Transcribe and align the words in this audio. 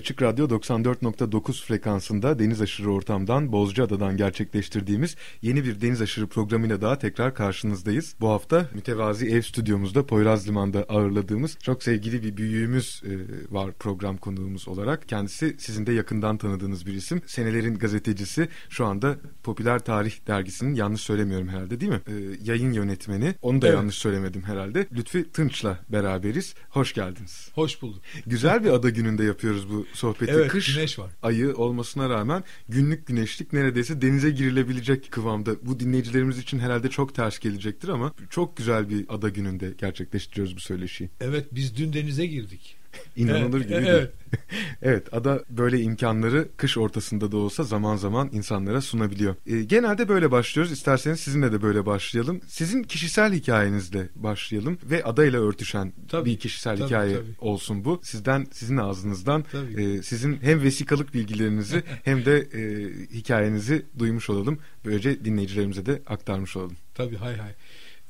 Açık 0.00 0.22
Radyo 0.22 0.48
94.9 0.48 1.64
frekansında 1.64 2.38
deniz 2.38 2.60
aşırı 2.60 2.92
ortamdan 2.92 3.52
Bozcaada'dan 3.52 4.16
gerçekleştirdiğimiz 4.16 5.16
yeni 5.42 5.64
bir 5.64 5.80
deniz 5.80 6.02
aşırı 6.02 6.26
programıyla 6.26 6.80
daha 6.80 6.98
tekrar 6.98 7.34
karşınızdayız. 7.34 8.14
Bu 8.20 8.28
hafta 8.28 8.68
mütevazi 8.74 9.26
ev 9.26 9.42
stüdyomuzda 9.42 10.06
Poyraz 10.06 10.48
Liman'da 10.48 10.82
ağırladığımız 10.88 11.58
çok 11.62 11.82
sevgili 11.82 12.22
bir 12.22 12.36
büyüğümüz 12.36 13.02
e, 13.04 13.12
var 13.54 13.72
program 13.72 14.16
konuğumuz 14.16 14.68
olarak. 14.68 15.08
Kendisi 15.08 15.56
sizin 15.58 15.86
de 15.86 15.92
yakından 15.92 16.38
tanıdığınız 16.38 16.86
bir 16.86 16.94
isim. 16.94 17.22
Senelerin 17.26 17.74
gazetecisi 17.74 18.48
şu 18.68 18.86
anda 18.86 19.16
Popüler 19.42 19.78
Tarih 19.78 20.26
Dergisi'nin 20.26 20.74
yanlış 20.74 21.00
söylemiyorum 21.00 21.48
herhalde 21.48 21.80
değil 21.80 21.92
mi? 21.92 22.00
E, 22.06 22.12
yayın 22.42 22.72
yönetmeni. 22.72 23.34
Onu 23.42 23.62
da 23.62 23.66
evet. 23.66 23.76
yanlış 23.76 23.96
söylemedim 23.96 24.42
herhalde. 24.42 24.86
Lütfi 24.92 25.32
Tınç'la 25.32 25.78
beraberiz. 25.88 26.54
Hoş 26.70 26.92
geldiniz. 26.92 27.50
Hoş 27.54 27.82
bulduk. 27.82 28.02
Güzel 28.26 28.64
bir 28.64 28.70
ada 28.70 28.90
gününde 28.90 29.24
yapıyoruz 29.24 29.70
bu 29.70 29.89
sohbeti. 29.92 30.32
Evet, 30.32 30.48
Kış 30.50 30.74
güneş 30.74 30.98
var. 30.98 31.10
ayı 31.22 31.54
olmasına 31.56 32.08
rağmen 32.08 32.44
günlük 32.68 33.06
güneşlik 33.06 33.52
neredeyse 33.52 34.02
denize 34.02 34.30
girilebilecek 34.30 35.10
kıvamda. 35.10 35.66
Bu 35.66 35.80
dinleyicilerimiz 35.80 36.38
için 36.38 36.58
herhalde 36.58 36.88
çok 36.90 37.14
ters 37.14 37.38
gelecektir 37.38 37.88
ama 37.88 38.12
çok 38.30 38.56
güzel 38.56 38.88
bir 38.88 39.04
ada 39.08 39.28
gününde 39.28 39.74
gerçekleştiriyoruz 39.78 40.56
bu 40.56 40.60
söyleşiyi. 40.60 41.10
Evet 41.20 41.46
biz 41.52 41.76
dün 41.76 41.92
denize 41.92 42.26
girdik. 42.26 42.76
İnanılır 43.16 43.60
gibi 43.60 43.70
değil. 43.72 43.86
evet. 43.86 44.12
evet 44.82 45.14
ada 45.14 45.44
böyle 45.50 45.80
imkanları 45.80 46.48
kış 46.56 46.78
ortasında 46.78 47.32
da 47.32 47.36
olsa 47.36 47.62
zaman 47.62 47.96
zaman 47.96 48.30
insanlara 48.32 48.80
sunabiliyor. 48.80 49.34
Ee, 49.46 49.62
genelde 49.62 50.08
böyle 50.08 50.30
başlıyoruz. 50.30 50.72
İsterseniz 50.72 51.20
sizinle 51.20 51.52
de 51.52 51.62
böyle 51.62 51.86
başlayalım. 51.86 52.40
Sizin 52.46 52.82
kişisel 52.82 53.32
hikayenizle 53.32 54.08
başlayalım 54.14 54.78
ve 54.84 55.04
adayla 55.04 55.40
örtüşen 55.40 55.92
Tabii, 56.08 56.30
bir 56.30 56.38
kişisel 56.38 56.76
tabii, 56.76 56.86
hikaye 56.86 57.14
tabii. 57.14 57.34
olsun 57.38 57.84
bu. 57.84 58.00
Sizden 58.02 58.46
sizin 58.52 58.76
ağzınızdan 58.76 59.44
Tabii. 59.52 59.82
e, 59.82 60.02
sizin 60.02 60.38
hem 60.42 60.62
vesikalık 60.62 61.14
bilgilerinizi 61.14 61.82
hem 62.04 62.24
de 62.24 62.38
e, 62.38 62.88
hikayenizi 63.14 63.86
duymuş 63.98 64.30
olalım. 64.30 64.58
Böylece 64.84 65.24
dinleyicilerimize 65.24 65.86
de 65.86 66.02
aktarmış 66.06 66.56
olalım. 66.56 66.76
Tabii 66.94 67.16
hay 67.16 67.36
hay. 67.36 67.52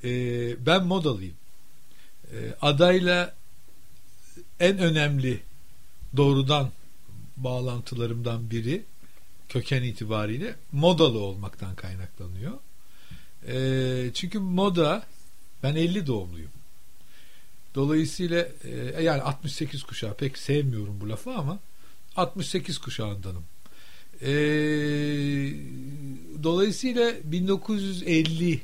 Ee, 0.05 0.67
ben 0.67 0.87
modalıyım. 0.87 1.35
Ee, 2.33 2.37
adayla 2.61 3.40
en 4.61 4.79
önemli 4.79 5.41
doğrudan 6.17 6.71
bağlantılarımdan 7.37 8.51
biri 8.51 8.83
köken 9.49 9.83
itibariyle 9.83 10.55
modalı 10.73 11.19
olmaktan 11.19 11.75
kaynaklanıyor. 11.75 12.53
Ee, 13.49 14.11
çünkü 14.15 14.39
moda 14.39 15.07
ben 15.63 15.75
50 15.75 16.07
doğumluyum. 16.07 16.51
Dolayısıyla 17.75 18.49
e, 18.65 19.03
yani 19.03 19.23
68 19.23 19.83
kuşağı 19.83 20.17
pek 20.17 20.39
sevmiyorum 20.39 21.01
bu 21.01 21.09
lafı 21.09 21.31
ama 21.31 21.59
68 22.17 22.79
kuşağındanım. 22.79 23.45
Ee, 24.23 24.29
dolayısıyla 26.43 27.11
1950'li 27.11 28.61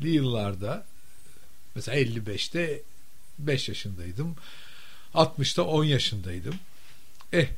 yıllarda 0.00 0.86
mesela 1.74 1.98
55'te 1.98 2.82
5 3.38 3.68
yaşındaydım. 3.68 4.36
60'ta 5.14 5.62
10 5.62 5.84
yaşındaydım. 5.84 6.54
Eh 7.32 7.48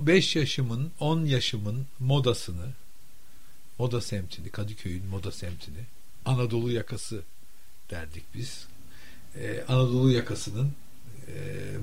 5 0.00 0.36
yaşımın 0.36 0.92
10 1.00 1.24
yaşımın 1.24 1.86
modasını 1.98 2.72
moda 3.78 4.00
semtini 4.00 4.48
Kadıköy'ün 4.50 5.06
moda 5.06 5.32
semtini 5.32 5.78
Anadolu 6.24 6.72
yakası 6.72 7.22
derdik 7.90 8.24
biz. 8.34 8.66
Ee, 9.36 9.64
Anadolu 9.68 10.10
yakasının 10.10 10.72
e, 11.28 11.32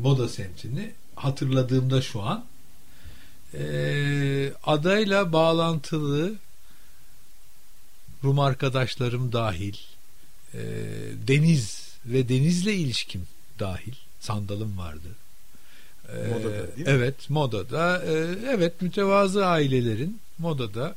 moda 0.01 0.29
semtini 0.29 0.91
hatırladığımda 1.15 2.01
şu 2.01 2.21
an 2.21 2.45
e, 3.53 4.53
adayla 4.63 5.33
bağlantılı 5.33 6.35
Rum 8.23 8.39
arkadaşlarım 8.39 9.31
dahil 9.31 9.75
e, 10.53 10.59
deniz 11.27 11.87
ve 12.05 12.29
denizle 12.29 12.75
ilişkim 12.75 13.27
dahil 13.59 13.93
sandalım 14.19 14.77
vardı. 14.77 15.07
Ee, 16.09 16.27
Modada 16.27 16.53
değil 16.53 16.87
mi? 16.87 16.93
Evet 16.93 17.29
modada 17.29 18.03
e, 18.05 18.13
evet 18.49 18.81
mütevazı 18.81 19.45
ailelerin 19.45 20.19
modada 20.39 20.95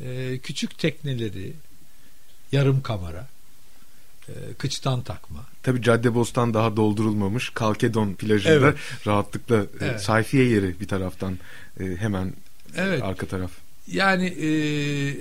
e, 0.00 0.38
küçük 0.42 0.78
tekneleri 0.78 1.52
yarım 2.52 2.82
kamera 2.82 3.26
e, 4.28 4.32
kıçtan 4.58 5.02
takma 5.02 5.40
Tabii 5.62 5.82
Caddebostan 5.82 6.54
daha 6.54 6.76
doldurulmamış. 6.76 7.50
Kalkedon 7.50 8.14
plajında 8.14 8.52
Evet. 8.54 8.76
rahatlıkla 9.06 9.56
e, 9.56 9.66
Evet. 9.80 10.02
sayfiye 10.02 10.44
yeri 10.44 10.80
bir 10.80 10.88
taraftan 10.88 11.38
e, 11.80 11.84
hemen 11.84 12.32
Evet. 12.76 13.02
arka 13.02 13.26
taraf. 13.26 13.50
Yani 13.92 14.26
e, 14.26 14.48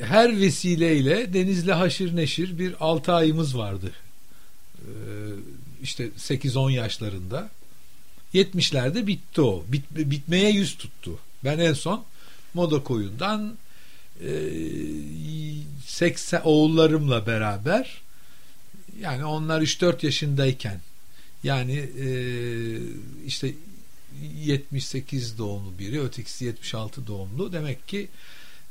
her 0.02 0.40
vesileyle 0.41 1.34
denizle 1.34 1.73
haşır 1.73 2.16
neşir 2.16 2.59
bir 2.59 2.75
6 2.79 3.13
ayımız 3.13 3.57
vardı. 3.57 3.91
E, 4.78 4.90
işte 5.83 6.09
8-10 6.17 6.71
yaşlarında. 6.71 7.49
70'lerde 8.33 9.07
bitti 9.07 9.41
o. 9.41 9.65
Bit, 9.67 9.83
bitmeye 9.91 10.49
yüz 10.49 10.77
tuttu. 10.77 11.19
Ben 11.43 11.59
en 11.59 11.73
son 11.73 12.03
Moda 12.53 12.83
Koyun'dan 12.83 13.57
e, 14.21 14.29
80 15.85 16.41
oğullarımla 16.43 17.27
beraber 17.27 18.01
yani 19.01 19.25
onlar 19.25 19.61
3-4 19.61 20.05
yaşındayken 20.05 20.81
yani 21.43 21.89
e, 21.99 22.07
işte 23.25 23.53
78 24.43 25.37
doğumlu 25.37 25.79
biri 25.79 26.01
ötekisi 26.01 26.45
76 26.45 27.07
doğumlu 27.07 27.53
demek 27.53 27.87
ki 27.87 28.07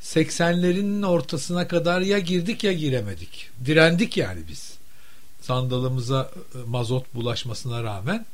80'lerin 0.03 1.06
ortasına 1.06 1.69
kadar 1.69 2.00
ya 2.00 2.19
girdik 2.19 2.65
ya 2.65 2.72
giremedik. 2.72 3.50
Direndik 3.65 4.16
yani 4.16 4.41
biz. 4.48 4.75
Sandalımıza 5.44 6.31
e, 6.55 6.59
mazot 6.69 7.15
bulaşmasına 7.15 7.82
rağmen 7.82 8.27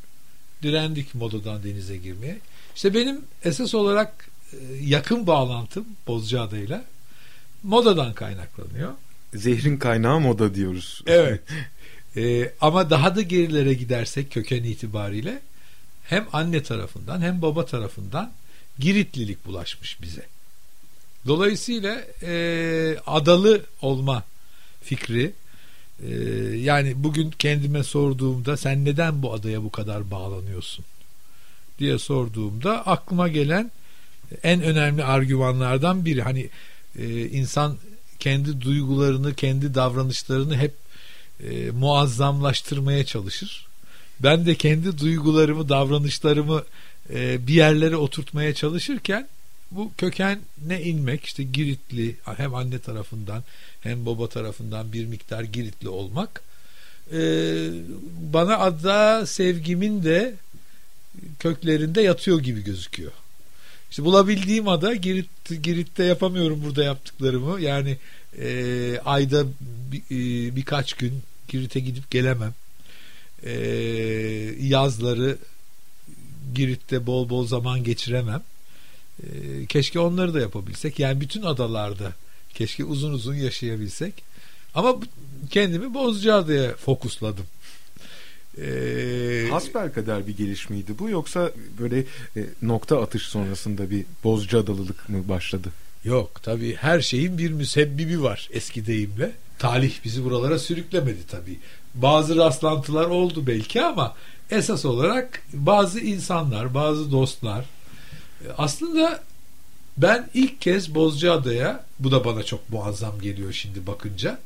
direndik 0.63 1.15
modadan 1.15 1.65
denize 1.65 1.97
girmeye. 1.97 2.39
İşte 2.77 2.95
benim 2.95 3.21
esas 3.45 3.75
olarak 3.75 4.29
e, 4.53 4.57
yakın 4.83 5.27
bağlantım 5.27 5.87
Bozcaada'yla 6.07 6.85
modadan 7.63 8.13
kaynaklanıyor. 8.13 8.93
Zehrin 9.35 9.77
kaynağı 9.77 10.21
moda 10.21 10.55
diyoruz. 10.55 11.03
Evet. 11.07 11.41
Ee, 12.17 12.53
ama 12.61 12.91
daha 12.91 13.17
da 13.17 13.23
gerilere 13.23 13.75
gidersek 13.75 14.33
köken 14.33 14.65
itibariyle 14.65 15.43
hem 16.05 16.27
anne 16.33 16.63
tarafından 16.63 17.21
hem 17.21 17.43
baba 17.43 17.67
tarafından 17.67 18.33
Giritlilik 18.79 19.47
bulaşmış 19.47 20.03
bize. 20.03 20.27
Dolayısıyla 21.27 22.05
e, 22.23 22.97
adalı 23.07 23.65
olma 23.83 24.25
fikri 24.83 25.33
e, 26.09 26.15
yani 26.57 26.93
bugün 26.97 27.31
kendime 27.31 27.83
sorduğumda 27.83 28.57
sen 28.57 28.85
neden 28.85 29.23
bu 29.23 29.35
adaya 29.35 29.63
bu 29.63 29.71
kadar 29.71 30.11
bağlanıyorsun 30.11 30.85
diye 31.79 31.99
sorduğumda 31.99 32.87
aklıma 32.87 33.29
gelen 33.29 33.71
en 34.43 34.63
önemli 34.63 35.05
argümanlardan 35.05 36.05
biri 36.05 36.23
hani 36.23 36.49
e, 36.99 37.27
insan 37.29 37.77
kendi 38.19 38.61
duygularını 38.61 39.35
kendi 39.35 39.75
davranışlarını 39.75 40.57
hep 40.57 40.75
e, 41.51 41.71
muazzamlaştırmaya 41.71 43.05
çalışır. 43.05 43.67
Ben 44.21 44.47
de 44.47 44.55
kendi 44.55 44.99
duygularımı, 44.99 45.69
davranışlarımı 45.69 46.65
e, 47.15 47.47
bir 47.47 47.55
yerlere 47.55 47.97
oturtmaya 47.97 48.55
çalışırken 48.55 49.29
bu 49.71 49.93
kökene 49.99 50.83
inmek 50.83 51.25
işte 51.25 51.43
Giritli 51.43 52.17
hem 52.37 52.55
anne 52.55 52.79
tarafından 52.79 53.45
hem 53.81 54.07
baba 54.07 54.29
tarafından 54.29 54.93
bir 54.93 55.07
miktar 55.07 55.43
Giritli 55.43 55.89
olmak 55.89 56.43
e, 57.13 57.19
bana 58.33 58.59
ada 58.59 59.27
sevgimin 59.27 60.05
de 60.05 60.35
köklerinde 61.39 62.03
yatıyor 62.03 62.41
gibi 62.41 62.65
gözüküyor. 62.65 63.13
İşte 63.91 64.05
bulabildiğim 64.05 64.69
ada 64.69 64.95
Girit, 64.95 65.63
Girit'te 65.63 66.05
yapamıyorum 66.05 66.63
burada 66.65 66.85
yaptıklarımı. 66.85 67.61
Yani 67.61 67.97
e, 68.39 68.99
ayda 69.05 69.45
bir, 69.61 69.99
e, 69.99 70.57
birkaç 70.57 70.93
gün 70.93 71.23
Girit'e 71.49 71.81
gidip 71.81 72.11
gelemem. 72.11 72.55
E, 73.43 73.53
yazları 74.61 75.39
Girit'te 76.55 77.07
bol 77.07 77.29
bol 77.29 77.47
zaman 77.47 77.85
geçiremem. 77.85 78.43
E, 79.23 79.67
keşke 79.67 80.01
onları 80.01 80.35
da 80.35 80.41
yapabilsek. 80.41 80.99
Yani 80.99 81.21
bütün 81.21 81.43
adalarda 81.43 82.13
keşke 82.55 82.85
uzun 82.85 83.13
uzun 83.13 83.35
yaşayabilsek. 83.35 84.23
Ama 84.75 84.97
kendimi 85.51 85.95
Bozcaada'ya 85.95 86.77
fokusladım. 86.77 87.47
Ee, 88.59 89.49
Hasbelkader 89.51 90.27
bir 90.27 90.37
gelişmeydi 90.37 90.99
bu 90.99 91.11
yoksa 91.11 91.51
böyle 91.81 91.99
e, 92.37 92.47
nokta 92.63 93.03
atış 93.03 93.23
sonrasında 93.23 93.91
bir 93.91 94.05
Bozcaadalılık 94.25 95.09
mı 95.09 95.29
başladı? 95.29 95.69
Yok 96.05 96.43
tabii 96.43 96.75
her 96.75 97.01
şeyin 97.01 97.39
bir 97.39 97.51
müsebbibi 97.51 98.23
var 98.23 98.49
eski 98.53 98.87
deyimle. 98.87 99.33
Talih 99.59 99.93
bizi 100.05 100.25
buralara 100.25 100.59
sürüklemedi 100.59 101.27
tabii. 101.31 101.59
Bazı 101.95 102.37
rastlantılar 102.37 103.07
oldu 103.07 103.47
belki 103.47 103.83
ama 103.83 104.15
esas 104.51 104.85
olarak 104.85 105.43
bazı 105.53 106.01
insanlar, 106.01 106.75
bazı 106.75 107.13
dostlar 107.13 107.65
aslında 108.59 109.23
ben 109.97 110.31
ilk 110.35 110.61
kez 110.61 110.95
Bozcaada'ya 110.95 111.85
bu 111.99 112.11
da 112.11 112.25
bana 112.25 112.43
çok 112.43 112.71
muazzam 112.71 113.21
geliyor 113.21 113.53
şimdi 113.53 113.87
bakınca 113.87 114.39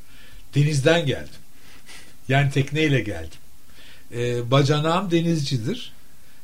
denizden 0.55 1.07
geldim. 1.07 1.41
Yani 2.29 2.51
tekneyle 2.51 3.01
geldim. 3.01 3.39
Ee, 4.15 4.51
bacanağım 4.51 5.11
denizcidir. 5.11 5.93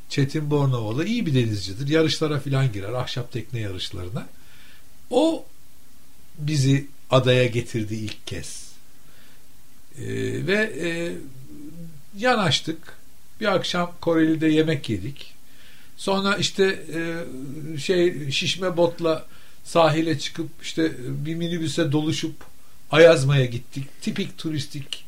Çetin 0.09 0.51
Bornovalı 0.51 1.07
iyi 1.07 1.27
bir 1.27 1.35
denizcidir. 1.35 1.89
Yarışlara 1.89 2.41
filan 2.41 2.73
girer. 2.73 2.93
Ahşap 2.93 3.33
tekne 3.33 3.61
yarışlarına. 3.61 4.27
O 5.11 5.45
bizi 6.39 6.87
adaya 7.11 7.47
getirdi 7.47 7.95
ilk 7.95 8.27
kez. 8.27 8.73
Ee, 9.99 10.07
ve 10.47 10.73
e, 10.81 11.13
yanaştık. 12.19 13.01
Bir 13.41 13.47
akşam 13.47 13.93
Koreli'de 14.01 14.47
yemek 14.47 14.89
yedik. 14.89 15.35
Sonra 16.01 16.37
işte 16.37 16.83
e, 16.95 17.79
şey 17.79 18.31
şişme 18.31 18.77
botla 18.77 19.27
sahile 19.65 20.19
çıkıp 20.19 20.49
işte 20.63 20.93
bir 20.99 21.35
minibüse 21.35 21.93
doluşup 21.93 22.35
Ayazma'ya 22.91 23.45
gittik. 23.45 23.85
Tipik 24.03 24.39
turistik 24.39 25.05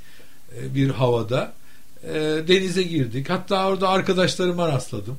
e, 0.58 0.74
bir 0.74 0.90
havada. 0.90 1.52
E, 2.04 2.14
denize 2.48 2.82
girdik. 2.82 3.30
Hatta 3.30 3.66
orada 3.66 3.88
arkadaşlarıma 3.88 4.68
rastladım 4.68 5.18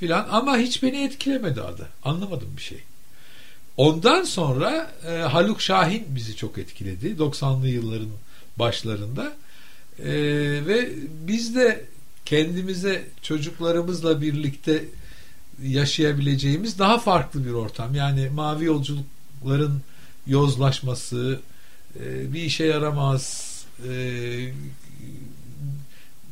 filan 0.00 0.28
ama 0.30 0.58
hiç 0.58 0.82
beni 0.82 1.04
etkilemedi 1.04 1.60
adı. 1.60 1.88
Anlamadım 2.04 2.48
bir 2.56 2.62
şey. 2.62 2.78
Ondan 3.76 4.24
sonra 4.24 4.92
e, 5.06 5.10
Haluk 5.10 5.60
Şahin 5.60 6.04
bizi 6.08 6.36
çok 6.36 6.58
etkiledi. 6.58 7.06
90'lı 7.18 7.68
yılların 7.68 8.10
başlarında. 8.58 9.32
E, 9.98 10.12
ve 10.66 10.88
biz 11.26 11.56
de 11.56 11.84
kendimize 12.24 13.04
çocuklarımızla 13.22 14.22
birlikte 14.22 14.84
yaşayabileceğimiz 15.62 16.78
daha 16.78 16.98
farklı 16.98 17.46
bir 17.46 17.50
ortam. 17.50 17.94
Yani 17.94 18.28
mavi 18.28 18.64
yolculukların 18.64 19.82
yozlaşması, 20.26 21.40
e, 22.00 22.32
bir 22.32 22.42
işe 22.42 22.64
yaramaz, 22.64 23.54
e, 23.88 23.92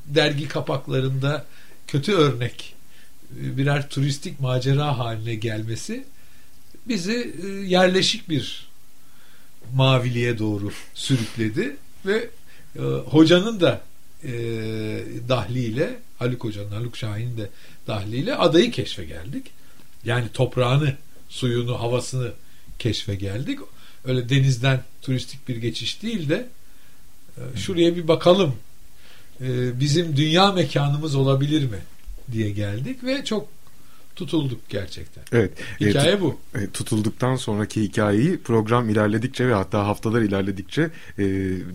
dergi 0.06 0.48
kapaklarında 0.48 1.46
kötü 1.86 2.12
örnek 2.12 2.74
e, 3.40 3.56
birer 3.56 3.88
turistik 3.88 4.40
macera 4.40 4.98
haline 4.98 5.34
gelmesi 5.34 6.04
bizi 6.88 7.36
yerleşik 7.66 8.28
bir 8.28 8.68
maviliğe 9.74 10.38
doğru 10.38 10.70
sürükledi 10.94 11.76
ve 12.06 12.30
hocanın 13.06 13.60
da 13.60 13.80
e, 14.24 14.32
dahliyle 15.28 15.98
Haluk 16.18 16.44
Hoca'nın, 16.44 16.70
Haluk 16.70 16.96
Şahin'in 16.96 17.36
de 17.36 17.48
dahliyle 17.86 18.34
adayı 18.34 18.70
keşfe 18.70 19.04
geldik. 19.04 19.46
Yani 20.04 20.28
toprağını, 20.34 20.96
suyunu, 21.28 21.80
havasını 21.80 22.32
keşfe 22.78 23.14
geldik. 23.14 23.58
Öyle 24.04 24.28
denizden 24.28 24.82
turistik 25.02 25.48
bir 25.48 25.56
geçiş 25.56 26.02
değil 26.02 26.28
de 26.28 26.48
e, 27.36 27.58
şuraya 27.58 27.96
bir 27.96 28.08
bakalım. 28.08 28.54
E, 29.40 29.80
bizim 29.80 30.16
dünya 30.16 30.52
mekanımız 30.52 31.14
olabilir 31.14 31.62
mi 31.62 31.78
diye 32.32 32.50
geldik 32.50 33.04
ve 33.04 33.24
çok 33.24 33.48
tutulduk 34.16 34.68
gerçekten. 34.68 35.24
Evet. 35.32 35.52
Hikaye 35.80 36.12
e, 36.12 36.20
bu. 36.20 36.38
E, 36.54 36.66
tutulduktan 36.70 37.36
sonraki 37.36 37.82
hikayeyi 37.82 38.38
program 38.38 38.88
ilerledikçe 38.88 39.48
ve 39.48 39.54
hatta 39.54 39.86
haftalar 39.86 40.22
ilerledikçe 40.22 40.82
e, 41.18 41.24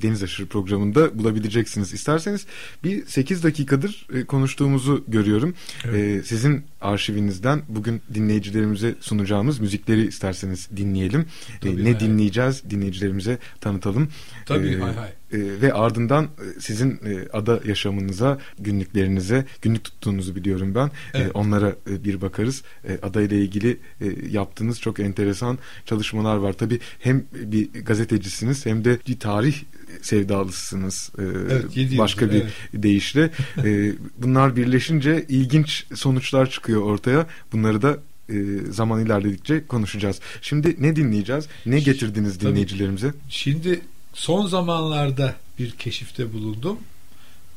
Deniz 0.02 0.24
Aşırı 0.24 0.48
programında 0.48 1.20
bulabileceksiniz. 1.20 1.94
İsterseniz 1.94 2.46
bir 2.84 3.06
8 3.06 3.44
dakikadır 3.44 4.08
e, 4.14 4.24
konuştuğumuzu 4.24 5.04
görüyorum. 5.08 5.56
Evet. 5.86 5.96
E, 5.96 6.24
sizin 6.24 6.66
arşivinizden 6.82 7.62
bugün 7.68 8.02
dinleyicilerimize 8.14 8.96
sunacağımız 9.00 9.60
müzikleri 9.60 10.08
isterseniz 10.08 10.70
dinleyelim. 10.78 11.26
Tabii, 11.62 11.82
e, 11.82 11.84
ne 11.84 11.92
hay 11.92 12.00
dinleyeceğiz 12.00 12.64
dinleyicilerimize 12.70 13.38
tanıtalım. 13.62 14.10
Tabii 14.46 14.68
e, 14.68 14.80
hay 14.80 14.96
hay. 14.96 15.10
E, 15.34 15.38
ve 15.62 15.74
ardından 15.74 16.24
e, 16.24 16.60
sizin 16.60 16.92
e, 16.92 17.28
ada 17.34 17.60
yaşamınıza, 17.66 18.40
günlüklerinize, 18.60 19.46
günlük 19.62 19.84
tuttuğunuzu 19.84 20.36
biliyorum 20.36 20.76
ben. 20.76 20.92
Evet. 21.14 21.28
E, 21.28 21.32
onlara 21.32 21.76
e, 21.90 22.04
bir 22.04 22.22
bakarız. 22.22 22.64
E, 22.88 23.00
ada 23.02 23.22
ile 23.22 23.42
ilgili 23.42 23.78
e, 24.02 24.06
yaptığınız 24.30 24.82
çok 24.82 25.00
enteresan 25.00 25.58
çalışmalar 25.86 26.38
var. 26.38 26.54
Tabii 26.54 26.80
hem 27.00 27.24
bir 27.34 27.74
gazetecisiniz 27.74 28.66
hem 28.66 28.86
de 28.86 29.00
bir 29.08 29.20
tarih 29.20 29.56
sevdalısınız. 30.02 31.12
E, 31.20 31.24
evet, 31.24 31.98
başka 31.98 32.26
yıldır, 32.26 32.36
bir 32.36 32.42
evet. 32.42 32.54
deyişle. 32.74 33.32
e, 33.64 33.92
bunlar 34.18 34.56
birleşince 34.56 35.26
ilginç 35.30 35.86
sonuçlar 35.96 36.50
çıkıyor 36.50 36.82
ortaya. 36.82 37.28
Bunları 37.52 37.82
da 37.82 37.98
e, 38.30 38.36
zaman 38.72 39.06
ilerledikçe 39.06 39.68
konuşacağız. 39.68 40.20
Şimdi 40.42 40.76
ne 40.80 40.96
dinleyeceğiz? 40.96 41.48
Ne 41.66 41.80
getirdiniz 41.80 42.40
dinleyicilerimize? 42.40 43.14
Şimdi 43.30 43.82
son 44.18 44.48
zamanlarda 44.48 45.36
bir 45.60 45.72
keşifte 45.72 46.34
bulundum. 46.34 46.80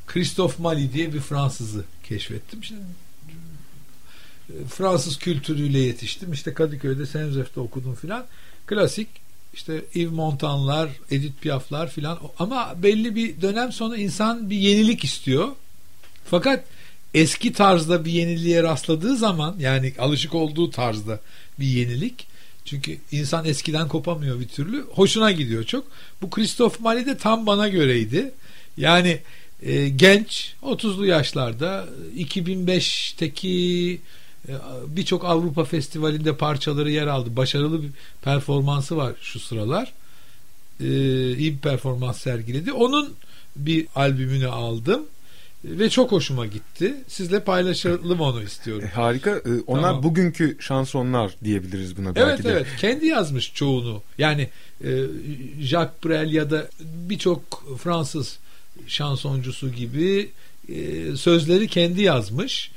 Christophe 0.07 0.63
Mali 0.63 0.93
diye 0.93 1.13
bir 1.13 1.19
Fransızı 1.19 1.83
keşfettim. 2.03 2.63
Şimdi 2.63 2.81
Fransız 4.69 5.17
kültürüyle 5.17 5.79
yetiştim. 5.79 6.33
İşte 6.33 6.53
Kadıköy'de 6.53 7.05
Joseph'te 7.05 7.59
okudum 7.59 7.95
filan. 7.95 8.25
Klasik 8.67 9.07
işte 9.53 9.85
Yves 9.93 10.13
Montanlar, 10.13 10.89
Edith 11.11 11.41
Piaf'lar 11.41 11.89
filan 11.89 12.19
ama 12.39 12.73
belli 12.83 13.15
bir 13.15 13.41
dönem 13.41 13.71
sonra 13.71 13.97
insan 13.97 14.49
bir 14.49 14.57
yenilik 14.57 15.03
istiyor. 15.03 15.47
Fakat 16.25 16.65
eski 17.13 17.53
tarzda 17.53 18.05
bir 18.05 18.11
yeniliğe 18.11 18.63
rastladığı 18.63 19.17
zaman 19.17 19.55
yani 19.59 19.93
alışık 19.99 20.35
olduğu 20.35 20.71
tarzda 20.71 21.19
bir 21.59 21.65
yenilik 21.65 22.30
çünkü 22.65 22.97
insan 23.11 23.45
eskiden 23.45 23.87
kopamıyor 23.87 24.39
bir 24.39 24.47
türlü. 24.47 24.81
Hoşuna 24.81 25.31
gidiyor 25.31 25.63
çok. 25.63 25.87
Bu 26.21 26.29
Christophe 26.29 26.83
Mali 26.83 27.05
de 27.05 27.17
tam 27.17 27.45
bana 27.45 27.67
göreydi. 27.67 28.31
Yani 28.77 29.19
e, 29.61 29.89
genç 29.89 30.53
30'lu 30.63 31.05
yaşlarda 31.05 31.87
2005'teki 32.17 34.01
e, 34.47 34.53
birçok 34.87 35.25
Avrupa 35.25 35.63
Festivali'nde 35.63 36.37
parçaları 36.37 36.91
yer 36.91 37.07
aldı. 37.07 37.35
Başarılı 37.35 37.83
bir 37.83 37.89
performansı 38.21 38.97
var 38.97 39.13
şu 39.21 39.39
sıralar. 39.39 39.93
Ee, 40.79 41.37
iyi 41.37 41.53
bir 41.53 41.59
performans 41.59 42.21
sergiledi. 42.21 42.71
Onun 42.71 43.13
bir 43.55 43.87
albümünü 43.95 44.47
aldım 44.47 45.05
ve 45.65 45.89
çok 45.89 46.11
hoşuma 46.11 46.45
gitti. 46.45 46.95
Sizle 47.07 47.43
paylaşalım 47.43 48.21
onu 48.21 48.43
istiyorum. 48.43 48.85
E, 48.85 48.89
harika. 48.89 49.31
E, 49.31 49.61
onlar 49.67 49.81
tamam. 49.81 50.03
bugünkü 50.03 50.57
şansonlar 50.59 51.31
diyebiliriz 51.43 51.97
buna 51.97 52.15
belki 52.15 52.29
evet, 52.29 52.43
de. 52.43 52.49
Evet. 52.49 52.67
Kendi 52.79 53.05
yazmış 53.05 53.53
çoğunu. 53.53 54.01
Yani 54.17 54.49
e, 54.83 54.89
Jacques 55.61 56.03
Brel 56.05 56.33
ya 56.33 56.51
da 56.51 56.69
birçok 56.81 57.63
Fransız 57.83 58.39
şansoncusu 58.87 59.71
gibi 59.71 60.29
e, 60.69 61.15
sözleri 61.15 61.67
kendi 61.67 62.01
yazmış. 62.01 62.71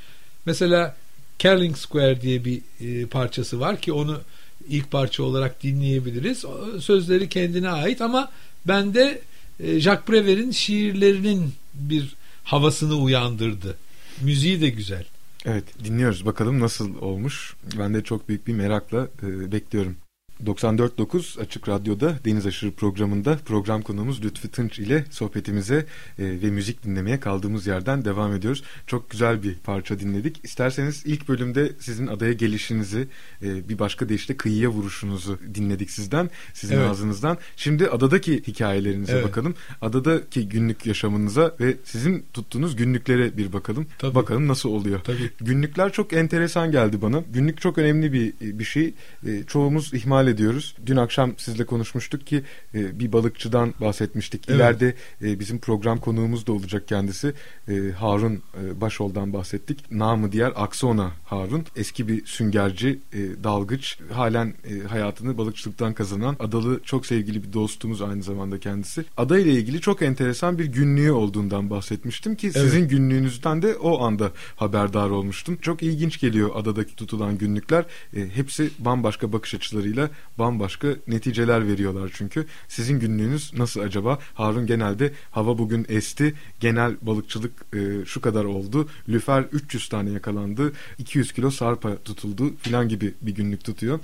Mesela 0.46 0.96
Carling 1.38 1.76
Square 1.76 2.20
diye 2.20 2.44
bir 2.44 2.60
e, 2.80 3.06
parçası 3.06 3.60
var 3.60 3.80
ki 3.80 3.92
onu 3.92 4.20
ilk 4.68 4.90
parça 4.90 5.22
olarak 5.22 5.62
dinleyebiliriz. 5.62 6.44
Sözleri 6.80 7.28
kendine 7.28 7.70
ait 7.70 8.00
ama 8.00 8.30
bende 8.66 9.20
e, 9.60 9.80
Jacques 9.80 10.06
Prévert'in 10.06 10.50
şiirlerinin 10.50 11.52
bir 11.74 12.14
havasını 12.44 12.94
uyandırdı. 12.96 13.76
Müziği 14.20 14.60
de 14.60 14.68
güzel. 14.68 15.04
Evet 15.44 15.64
dinliyoruz 15.84 16.26
bakalım 16.26 16.60
nasıl 16.60 17.00
olmuş. 17.00 17.56
Ben 17.78 17.94
de 17.94 18.04
çok 18.04 18.28
büyük 18.28 18.46
bir 18.46 18.52
merakla 18.52 19.08
e, 19.22 19.52
bekliyorum. 19.52 19.96
94.9 20.42 21.40
Açık 21.40 21.68
Radyo'da 21.68 22.18
Deniz 22.24 22.46
Aşırı 22.46 22.72
programında 22.72 23.38
program 23.44 23.82
konuğumuz 23.82 24.24
Lütfü 24.24 24.48
Tınç 24.48 24.78
ile 24.78 25.04
sohbetimize 25.10 25.86
e, 26.18 26.24
ve 26.42 26.50
müzik 26.50 26.84
dinlemeye 26.84 27.20
kaldığımız 27.20 27.66
yerden 27.66 28.04
devam 28.04 28.32
ediyoruz. 28.32 28.62
Çok 28.86 29.10
güzel 29.10 29.42
bir 29.42 29.54
parça 29.54 29.98
dinledik. 29.98 30.40
İsterseniz 30.42 31.02
ilk 31.06 31.28
bölümde 31.28 31.72
sizin 31.78 32.06
adaya 32.06 32.32
gelişinizi, 32.32 33.08
e, 33.42 33.68
bir 33.68 33.78
başka 33.78 34.08
deyişle 34.08 34.36
kıyıya 34.36 34.68
vuruşunuzu 34.68 35.38
dinledik 35.54 35.90
sizden, 35.90 36.30
sizin 36.52 36.76
evet. 36.76 36.90
ağzınızdan. 36.90 37.38
Şimdi 37.56 37.88
adadaki 37.88 38.42
hikayelerinize 38.46 39.12
evet. 39.12 39.24
bakalım. 39.24 39.54
Adadaki 39.80 40.48
günlük 40.48 40.86
yaşamınıza 40.86 41.54
ve 41.60 41.76
sizin 41.84 42.24
tuttuğunuz 42.32 42.76
günlüklere 42.76 43.36
bir 43.36 43.52
bakalım. 43.52 43.86
Tabii. 43.98 44.14
Bakalım 44.14 44.48
nasıl 44.48 44.68
oluyor. 44.68 45.00
Tabii. 45.04 45.30
Günlükler 45.40 45.92
çok 45.92 46.12
enteresan 46.12 46.70
geldi 46.72 47.02
bana. 47.02 47.22
Günlük 47.32 47.60
çok 47.60 47.78
önemli 47.78 48.12
bir 48.12 48.32
bir 48.40 48.64
şey. 48.64 48.94
E, 49.26 49.42
çoğumuz 49.46 49.94
ihmal 49.94 50.23
ediyoruz. 50.26 50.76
Dün 50.86 50.96
akşam 50.96 51.34
sizle 51.38 51.66
konuşmuştuk 51.66 52.26
ki 52.26 52.42
e, 52.74 52.98
bir 52.98 53.12
balıkçıdan 53.12 53.74
bahsetmiştik. 53.80 54.44
Evet. 54.48 54.56
İleride 54.56 54.94
e, 55.22 55.40
bizim 55.40 55.58
program 55.58 55.98
konuğumuz 55.98 56.46
da 56.46 56.52
olacak 56.52 56.88
kendisi. 56.88 57.34
E, 57.68 57.90
Harun 57.90 58.34
e, 58.34 58.80
Başol'dan 58.80 59.32
bahsettik. 59.32 59.90
Namı 59.90 60.32
diğer 60.32 60.52
Aksona 60.56 61.10
Harun. 61.24 61.64
Eski 61.76 62.08
bir 62.08 62.26
süngerci, 62.26 63.00
e, 63.12 63.44
dalgıç. 63.44 63.98
Halen 64.12 64.54
e, 64.64 64.88
hayatını 64.88 65.38
balıkçılıktan 65.38 65.94
kazanan 65.94 66.36
adalı 66.38 66.80
çok 66.84 67.06
sevgili 67.06 67.42
bir 67.42 67.52
dostumuz 67.52 68.02
aynı 68.02 68.22
zamanda 68.22 68.60
kendisi. 68.60 69.04
Ada 69.16 69.38
ile 69.38 69.52
ilgili 69.52 69.80
çok 69.80 70.02
enteresan 70.02 70.58
bir 70.58 70.64
günlüğü 70.64 71.12
olduğundan 71.12 71.70
bahsetmiştim 71.70 72.34
ki 72.34 72.46
evet. 72.46 72.56
sizin 72.56 72.88
günlüğünüzden 72.88 73.62
de 73.62 73.76
o 73.76 74.04
anda 74.04 74.32
haberdar 74.56 75.10
olmuştum. 75.10 75.58
Çok 75.62 75.82
ilginç 75.82 76.20
geliyor 76.20 76.50
adadaki 76.54 76.96
tutulan 76.96 77.38
günlükler. 77.38 77.84
E, 78.16 78.28
hepsi 78.34 78.70
bambaşka 78.78 79.32
bakış 79.32 79.54
açılarıyla 79.54 80.10
bambaşka 80.38 80.88
neticeler 81.06 81.68
veriyorlar 81.68 82.10
çünkü. 82.14 82.46
Sizin 82.68 83.00
günlüğünüz 83.00 83.52
nasıl 83.56 83.80
acaba? 83.80 84.18
Harun 84.34 84.66
genelde 84.66 85.12
hava 85.30 85.58
bugün 85.58 85.86
esti, 85.88 86.34
genel 86.60 86.96
balıkçılık 87.02 87.52
e, 87.74 88.04
şu 88.06 88.20
kadar 88.20 88.44
oldu, 88.44 88.88
lüfer 89.08 89.44
300 89.52 89.88
tane 89.88 90.10
yakalandı, 90.10 90.72
200 90.98 91.32
kilo 91.32 91.50
sarpa 91.50 91.96
tutuldu 91.96 92.54
filan 92.56 92.88
gibi 92.88 93.14
bir 93.22 93.34
günlük 93.34 93.64
tutuyor. 93.64 94.00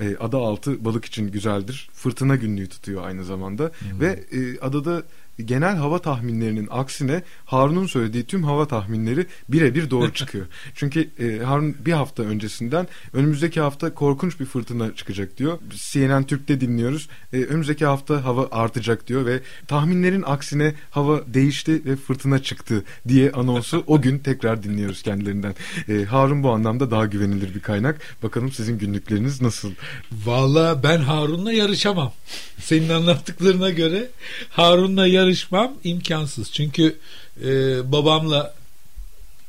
E, 0.00 0.16
ada 0.16 0.38
altı 0.38 0.84
balık 0.84 1.04
için 1.04 1.30
güzeldir. 1.30 1.88
Fırtına 1.92 2.36
günlüğü 2.36 2.68
tutuyor 2.68 3.06
aynı 3.06 3.24
zamanda 3.24 3.70
hmm. 3.78 4.00
ve 4.00 4.24
e, 4.32 4.58
adada 4.58 5.02
genel 5.38 5.76
hava 5.76 5.98
tahminlerinin 5.98 6.68
aksine 6.70 7.22
Harun'un 7.44 7.86
söylediği 7.86 8.24
tüm 8.24 8.44
hava 8.44 8.68
tahminleri 8.68 9.26
birebir 9.48 9.90
doğru 9.90 10.12
çıkıyor. 10.14 10.46
Çünkü 10.74 11.10
e, 11.18 11.44
Harun 11.44 11.76
bir 11.86 11.92
hafta 11.92 12.22
öncesinden 12.22 12.88
önümüzdeki 13.12 13.60
hafta 13.60 13.94
korkunç 13.94 14.40
bir 14.40 14.44
fırtına 14.44 14.94
çıkacak 14.94 15.38
diyor. 15.38 15.58
CNN 15.70 16.22
Türk'te 16.22 16.60
dinliyoruz. 16.60 17.08
E, 17.32 17.36
önümüzdeki 17.44 17.84
hafta 17.84 18.24
hava 18.24 18.48
artacak 18.50 19.06
diyor 19.08 19.26
ve 19.26 19.40
tahminlerin 19.66 20.22
aksine 20.26 20.74
hava 20.90 21.22
değişti 21.26 21.84
ve 21.84 21.96
fırtına 21.96 22.38
çıktı 22.38 22.84
diye 23.08 23.32
anonsu 23.32 23.84
o 23.86 24.00
gün 24.00 24.18
tekrar 24.18 24.62
dinliyoruz 24.62 25.02
kendilerinden. 25.02 25.54
E, 25.88 26.04
Harun 26.04 26.42
bu 26.42 26.50
anlamda 26.50 26.90
daha 26.90 27.06
güvenilir 27.06 27.54
bir 27.54 27.60
kaynak. 27.60 28.00
Bakalım 28.22 28.52
sizin 28.52 28.78
günlükleriniz 28.78 29.42
nasıl? 29.42 29.72
Valla 30.12 30.82
ben 30.82 30.98
Harun'la 30.98 31.52
yarışamam. 31.52 32.12
Senin 32.60 32.88
anlattıklarına 32.88 33.70
göre 33.70 34.08
Harun'la 34.50 35.06
yarışamam 35.06 35.23
yarışmam 35.24 35.74
imkansız. 35.84 36.52
Çünkü 36.52 36.98
e, 37.44 37.48
babamla 37.92 38.54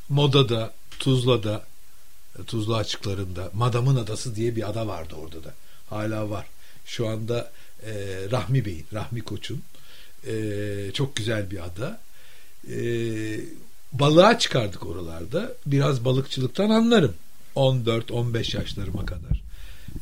Moda'da, 0.10 0.74
Tuzla'da, 1.00 1.64
Tuzla 2.48 2.76
açıklarında 2.76 3.50
Madamın 3.54 3.96
Adası 3.96 4.36
diye 4.36 4.56
bir 4.56 4.70
ada 4.70 4.88
vardı 4.88 5.16
orada 5.16 5.44
da. 5.44 5.54
Hala 5.90 6.30
var. 6.30 6.46
Şu 6.86 7.08
anda 7.08 7.52
e, 7.86 7.92
Rahmi 8.32 8.66
Bey'in, 8.66 8.86
Rahmi 8.94 9.22
Koç'un 9.22 9.64
e, 10.28 10.34
çok 10.94 11.16
güzel 11.16 11.52
bir 11.52 11.66
ada. 11.66 12.00
E, 12.70 12.78
balığa 13.94 14.40
çıkardık 14.40 14.86
oralarda. 14.86 15.54
Biraz 15.66 16.06
balıkçılıktan 16.06 16.70
anlarım. 16.70 17.14
14-15 17.56 18.58
yaşlarıma 18.58 19.06
kadar. 19.06 19.45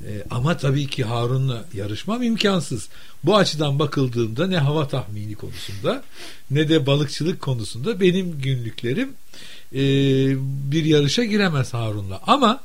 E, 0.01 0.23
ama 0.29 0.57
tabii 0.57 0.87
ki 0.87 1.03
Harun'la 1.03 1.65
yarışmam 1.73 2.23
imkansız. 2.23 2.89
Bu 3.23 3.37
açıdan 3.37 3.79
bakıldığında 3.79 4.47
ne 4.47 4.57
hava 4.57 4.87
tahmini 4.87 5.35
konusunda 5.35 6.03
ne 6.51 6.69
de 6.69 6.85
balıkçılık 6.85 7.41
konusunda 7.41 7.99
benim 7.99 8.41
günlüklerim 8.41 9.09
e, 9.73 9.81
bir 10.71 10.85
yarışa 10.85 11.23
giremez 11.23 11.73
Harun'la. 11.73 12.21
Ama 12.27 12.59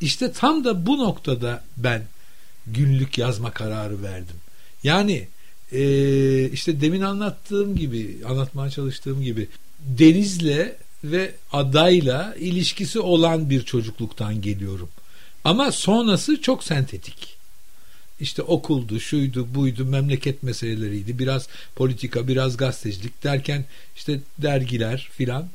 işte 0.00 0.32
tam 0.32 0.64
da 0.64 0.86
bu 0.86 0.98
noktada 0.98 1.64
ben 1.76 2.02
günlük 2.66 3.18
yazma 3.18 3.50
kararı 3.50 4.02
verdim. 4.02 4.36
Yani 4.84 5.28
e, 5.72 6.50
işte 6.50 6.80
demin 6.80 7.00
anlattığım 7.00 7.76
gibi 7.76 8.16
anlatmaya 8.28 8.70
çalıştığım 8.70 9.22
gibi 9.22 9.48
denizle 9.80 10.76
ve 11.04 11.34
adayla 11.52 12.34
ilişkisi 12.38 13.00
olan 13.00 13.50
bir 13.50 13.62
çocukluktan 13.62 14.40
geliyorum. 14.42 14.88
Ama 15.44 15.72
sonrası 15.72 16.40
çok 16.42 16.64
sentetik. 16.64 17.36
İşte 18.20 18.42
okuldu, 18.42 19.00
şuydu, 19.00 19.54
buydu, 19.54 19.84
memleket 19.84 20.42
meseleleriydi. 20.42 21.18
Biraz 21.18 21.48
politika, 21.76 22.28
biraz 22.28 22.56
gazetecilik 22.56 23.24
derken 23.24 23.64
işte 23.96 24.20
dergiler 24.38 25.08
filan. 25.12 25.48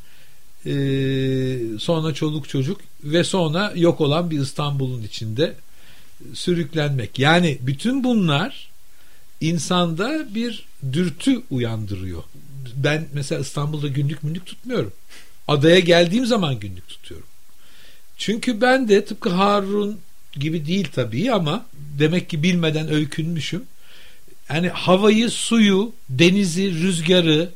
Ee, 0.65 1.60
sonra 1.79 2.13
çoluk 2.13 2.50
çocuk 2.50 2.82
ve 3.03 3.24
sonra 3.24 3.74
yok 3.75 4.01
olan 4.01 4.32
bir 4.32 4.39
İstanbul'un 4.39 5.03
içinde 5.03 5.53
sürüklenmek. 6.34 7.20
Yani 7.20 7.58
bütün 7.62 8.03
bunlar 8.03 8.70
insanda 9.41 10.36
bir 10.36 10.65
dürtü 10.94 11.41
uyandırıyor. 11.51 12.24
Ben 12.75 13.08
mesela 13.13 13.41
İstanbul'da 13.41 13.88
günlük 13.88 14.24
münlük 14.24 14.46
tutmuyorum. 14.46 14.94
Adaya 15.48 15.79
geldiğim 15.79 16.25
zaman 16.25 16.60
günlük 16.60 16.88
tutuyorum. 16.88 17.27
Çünkü 18.18 18.62
ben 18.62 18.90
de 18.90 19.06
tıpkı 19.06 19.30
Harun 19.30 20.00
gibi 20.34 20.68
değil 20.68 20.88
tabii 20.92 21.32
ama 21.32 21.66
demek 22.00 22.30
ki 22.30 22.44
bilmeden 22.44 22.92
öykünmüşüm. 22.92 23.64
Yani 24.50 24.70
havayı, 24.70 25.30
suyu, 25.30 25.94
denizi, 26.10 26.72
rüzgarı 26.72 27.50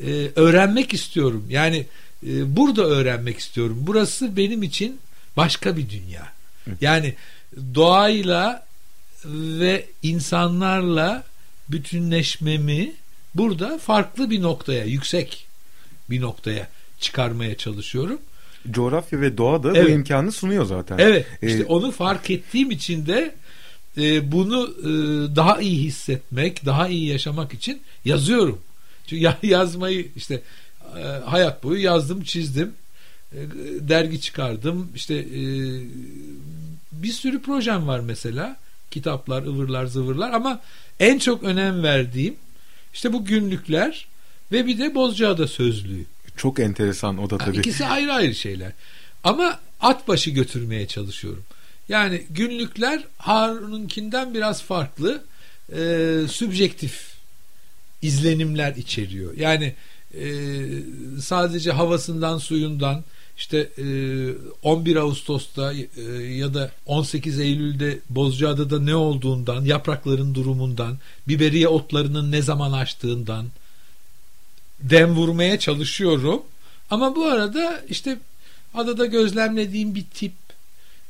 e, 0.00 0.30
öğrenmek 0.36 0.94
istiyorum. 0.94 1.46
Yani 1.50 1.86
e, 2.26 2.56
burada 2.56 2.82
öğrenmek 2.82 3.38
istiyorum. 3.38 3.78
Burası 3.80 4.36
benim 4.36 4.62
için 4.62 5.00
başka 5.36 5.76
bir 5.76 5.90
dünya. 5.90 6.32
Yani 6.80 7.14
doğayla 7.74 8.66
ve 9.24 9.86
insanlarla 10.02 11.24
bütünleşmemi 11.68 12.92
burada 13.34 13.78
farklı 13.78 14.30
bir 14.30 14.42
noktaya, 14.42 14.84
yüksek 14.84 15.46
bir 16.10 16.20
noktaya 16.20 16.68
çıkarmaya 17.00 17.56
çalışıyorum 17.56 18.20
coğrafya 18.72 19.20
ve 19.20 19.38
doğa 19.38 19.62
da 19.62 19.72
evet. 19.74 19.86
bu 19.86 19.90
imkanı 19.90 20.32
sunuyor 20.32 20.64
zaten. 20.64 20.98
Evet. 20.98 21.26
Ee, 21.42 21.46
işte 21.46 21.64
onu 21.64 21.90
fark 21.90 22.30
ettiğim 22.30 22.70
için 22.70 23.06
de 23.06 23.34
e, 23.98 24.32
bunu 24.32 24.70
e, 24.80 24.86
daha 25.36 25.60
iyi 25.60 25.84
hissetmek, 25.84 26.66
daha 26.66 26.88
iyi 26.88 27.08
yaşamak 27.08 27.54
için 27.54 27.80
yazıyorum. 28.04 28.58
Çünkü 29.06 29.22
ya, 29.22 29.38
yazmayı 29.42 30.06
işte 30.16 30.42
e, 30.98 31.02
hayat 31.02 31.64
boyu 31.64 31.82
yazdım, 31.82 32.22
çizdim. 32.22 32.72
E, 33.32 33.38
dergi 33.80 34.20
çıkardım. 34.20 34.88
İşte 34.94 35.14
e, 35.14 35.42
bir 36.92 37.12
sürü 37.12 37.42
projem 37.42 37.88
var 37.88 38.00
mesela. 38.00 38.56
Kitaplar, 38.90 39.42
ıvırlar, 39.42 39.86
zıvırlar 39.86 40.32
ama 40.32 40.60
en 41.00 41.18
çok 41.18 41.42
önem 41.42 41.82
verdiğim 41.82 42.34
işte 42.94 43.12
bu 43.12 43.24
günlükler 43.24 44.06
ve 44.52 44.66
bir 44.66 44.78
de 44.78 44.94
Bozcaada 44.94 45.46
sözlüğü. 45.46 46.04
Çok 46.38 46.60
enteresan 46.60 47.18
o 47.18 47.30
da 47.30 47.38
tabii. 47.38 47.58
İkisi 47.58 47.86
ayrı 47.86 48.12
ayrı 48.12 48.34
şeyler. 48.34 48.72
Ama 49.24 49.60
at 49.80 50.08
başı 50.08 50.30
götürmeye 50.30 50.86
çalışıyorum. 50.86 51.44
Yani 51.88 52.22
günlükler 52.30 53.04
Harun'unkinden 53.18 54.34
biraz 54.34 54.62
farklı. 54.62 55.24
E, 55.72 55.78
sübjektif 56.28 57.12
izlenimler 58.02 58.76
içeriyor. 58.76 59.36
Yani 59.36 59.74
e, 60.14 60.26
sadece 61.20 61.72
havasından, 61.72 62.38
suyundan 62.38 63.04
işte 63.36 63.68
e, 63.78 63.84
11 64.62 64.96
Ağustos'ta 64.96 65.72
e, 65.72 66.02
ya 66.22 66.54
da 66.54 66.70
18 66.86 67.40
Eylül'de 67.40 67.98
Bozcaada'da 68.10 68.80
ne 68.80 68.94
olduğundan, 68.94 69.64
yaprakların 69.64 70.34
durumundan, 70.34 70.98
biberiye 71.28 71.68
otlarının 71.68 72.32
ne 72.32 72.42
zaman 72.42 72.72
açtığından, 72.72 73.46
dem 74.80 75.14
vurmaya 75.14 75.58
çalışıyorum. 75.58 76.42
Ama 76.90 77.16
bu 77.16 77.24
arada 77.24 77.84
işte 77.88 78.18
adada 78.74 79.06
gözlemlediğim 79.06 79.94
bir 79.94 80.04
tip 80.14 80.32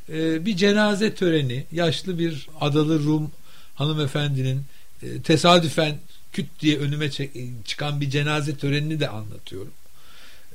e, 0.09 0.47
bir 0.47 0.57
cenaze 0.57 1.15
töreni 1.15 1.65
yaşlı 1.73 2.19
bir 2.19 2.49
adalı 2.61 3.05
Rum 3.05 3.31
hanımefendinin 3.75 4.63
e, 5.03 5.23
tesadüfen 5.23 5.97
küt 6.33 6.47
diye 6.61 6.79
önüme 6.79 7.11
çıkan 7.65 8.01
bir 8.01 8.11
cenaze 8.11 8.57
törenini 8.57 9.01
de 9.01 9.09
anlatıyorum. 9.09 9.73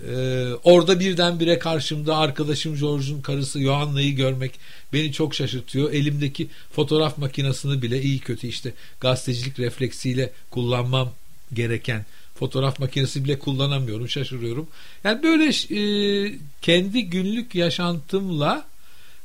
Ee, 0.08 0.48
orada 0.64 1.00
birdenbire 1.00 1.60
karşımda 1.60 2.18
arkadaşım 2.18 2.76
George'un 2.76 3.22
karısı 3.22 3.60
Johanna'yı 3.60 4.16
görmek 4.16 4.60
beni 4.94 5.12
çok 5.12 5.36
şaşırtıyor. 5.36 5.92
Elimdeki 5.92 6.48
fotoğraf 6.72 7.18
makinesini 7.18 7.82
bile 7.82 8.02
iyi 8.02 8.20
kötü 8.20 8.48
işte 8.48 8.74
gazetecilik 9.00 9.60
refleksiyle 9.60 10.32
kullanmam 10.50 11.12
gereken 11.54 12.06
fotoğraf 12.36 12.80
makinesi 12.80 13.24
bile 13.24 13.40
kullanamıyorum 13.40 14.10
şaşırıyorum. 14.10 14.68
Yani 15.04 15.24
böyle 15.24 15.46
e, 15.50 16.36
kendi 16.62 17.06
günlük 17.10 17.56
yaşantımla 17.56 18.66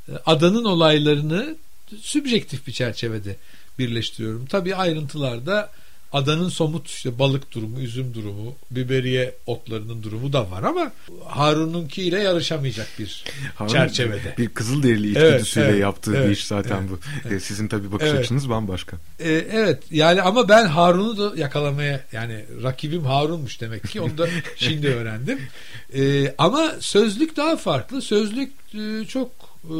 e, 0.08 0.12
adanın 0.26 0.64
olaylarını 0.64 1.56
sübjektif 2.00 2.66
bir 2.66 2.72
çerçevede 2.72 3.36
birleştiriyorum. 3.78 4.46
Tabii 4.46 4.74
ayrıntılarda 4.74 5.70
adanın 6.12 6.48
somut 6.48 6.88
işte 6.88 7.18
balık 7.18 7.52
durumu, 7.52 7.80
üzüm 7.80 8.14
durumu, 8.14 8.54
biberiye 8.70 9.34
otlarının 9.46 10.02
durumu 10.02 10.32
da 10.32 10.50
var 10.50 10.62
ama 10.62 10.92
Harun'unki 11.24 12.02
ile 12.02 12.20
yarışamayacak 12.20 12.88
bir 12.98 13.24
Harun, 13.54 13.72
çerçevede. 13.72 14.34
Bir 14.38 14.48
Kızılderili 14.48 15.08
içgüdüsüyle 15.08 15.66
evet, 15.66 15.74
evet, 15.74 15.82
yaptığı 15.82 16.16
evet, 16.16 16.26
bir 16.26 16.32
iş 16.32 16.46
zaten 16.46 16.76
evet, 16.80 16.90
bu. 16.90 16.98
Evet. 17.28 17.42
Sizin 17.42 17.68
tabii 17.68 17.92
bakış 17.92 18.08
evet. 18.08 18.20
açınız 18.20 18.50
bambaşka. 18.50 18.96
Ee, 19.20 19.46
evet 19.52 19.82
yani 19.90 20.22
ama 20.22 20.48
ben 20.48 20.66
Harun'u 20.66 21.18
da 21.18 21.40
yakalamaya 21.40 22.04
yani 22.12 22.44
rakibim 22.62 23.04
Harun'muş 23.04 23.60
demek 23.60 23.88
ki 23.88 24.00
onu 24.00 24.18
da 24.18 24.28
şimdi 24.56 24.88
öğrendim. 24.88 25.40
Ee, 25.94 26.34
ama 26.38 26.72
sözlük 26.80 27.36
daha 27.36 27.56
farklı. 27.56 28.02
Sözlük 28.02 28.52
e, 28.74 29.04
çok 29.04 29.30
e, 29.64 29.76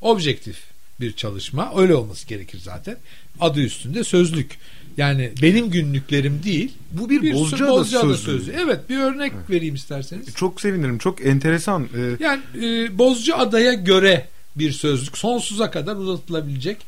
objektif 0.00 0.72
bir 1.00 1.12
çalışma. 1.12 1.72
Öyle 1.76 1.94
olması 1.94 2.28
gerekir 2.28 2.58
zaten. 2.62 2.96
Adı 3.40 3.60
üstünde 3.60 4.04
sözlük. 4.04 4.58
Yani 4.96 5.32
benim 5.42 5.70
günlüklerim 5.70 6.42
değil. 6.44 6.72
Bu 6.90 7.10
bir, 7.10 7.22
bir 7.22 7.34
Bozcaada, 7.34 7.70
Bozcaada 7.70 8.16
sözlüğü. 8.16 8.24
sözlüğü. 8.24 8.54
Evet 8.58 8.88
bir 8.88 8.98
örnek 8.98 9.32
evet. 9.36 9.50
vereyim 9.50 9.74
isterseniz. 9.74 10.34
Çok 10.34 10.60
sevinirim. 10.60 10.98
Çok 10.98 11.26
enteresan. 11.26 11.88
Ee... 11.96 12.16
Yani 12.20 12.42
e, 12.62 12.98
Bozcaada'ya 12.98 13.72
göre 13.72 14.28
bir 14.56 14.72
sözlük 14.72 15.18
sonsuza 15.18 15.70
kadar 15.70 15.96
uzatılabilecek. 15.96 16.78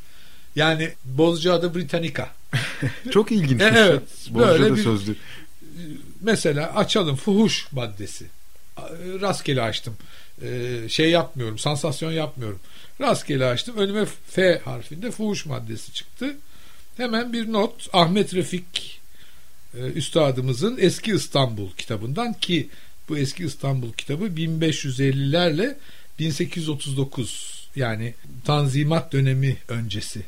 Yani 0.57 0.91
Bozcaada 1.05 1.75
Britannica. 1.75 2.29
çok 3.11 3.33
ilginç. 3.33 3.61
e, 3.63 3.73
evet. 3.77 4.03
Bozcaada 4.31 4.77
sözlüğü. 4.77 5.17
Mesela 6.21 6.75
açalım 6.75 7.17
fuhuş 7.17 7.73
maddesi. 7.73 8.27
Rastgele 9.21 9.63
açtım. 9.63 9.95
Ee, 10.43 10.81
şey 10.89 11.11
yapmıyorum. 11.11 11.59
Sansasyon 11.59 12.13
yapmıyorum. 12.13 12.61
Rastgele 13.01 13.47
açtım. 13.47 13.77
Önüme 13.77 14.07
F 14.31 14.61
harfinde 14.65 15.11
fuhuş 15.11 15.47
maddesi 15.47 15.93
çıktı. 15.93 16.37
Hemen 16.97 17.33
bir 17.33 17.53
not 17.53 17.89
Ahmet 17.93 18.35
Refik 18.35 19.01
e, 19.75 19.79
üstadımızın 19.79 20.79
Eski 20.81 21.15
İstanbul 21.15 21.71
kitabından 21.71 22.33
ki 22.33 22.69
bu 23.09 23.19
Eski 23.19 23.45
İstanbul 23.45 23.93
kitabı 23.93 24.25
1550'lerle 24.25 25.77
1839 26.19 27.69
yani 27.77 28.15
Tanzimat 28.45 29.13
dönemi 29.13 29.57
öncesi 29.69 30.23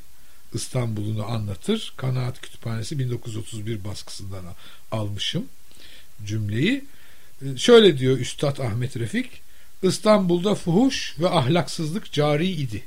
İstanbul'unu 0.55 1.27
anlatır. 1.27 1.93
Kanaat 1.97 2.41
Kütüphanesi 2.41 2.99
1931 2.99 3.85
baskısından 3.85 4.45
almışım 4.93 5.47
cümleyi. 6.25 6.85
E, 7.43 7.57
şöyle 7.57 7.99
diyor 7.99 8.19
Üstad 8.19 8.59
Ahmet 8.59 8.97
Refik 8.97 9.31
İstanbul'da 9.83 10.55
fuhuş 10.55 11.15
ve 11.19 11.29
ahlaksızlık 11.29 12.13
cari 12.13 12.49
idi. 12.49 12.83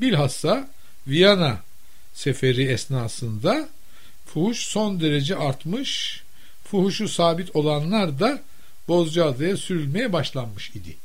Bilhassa 0.00 0.70
Viyana 1.06 1.62
seferi 2.14 2.62
esnasında 2.62 3.68
fuhuş 4.26 4.58
son 4.58 5.00
derece 5.00 5.36
artmış. 5.36 6.22
Fuhuşu 6.64 7.08
sabit 7.08 7.56
olanlar 7.56 8.20
da 8.20 8.42
Bozcaada'ya 8.88 9.56
sürülmeye 9.56 10.12
başlanmış 10.12 10.70
idi. 10.70 10.96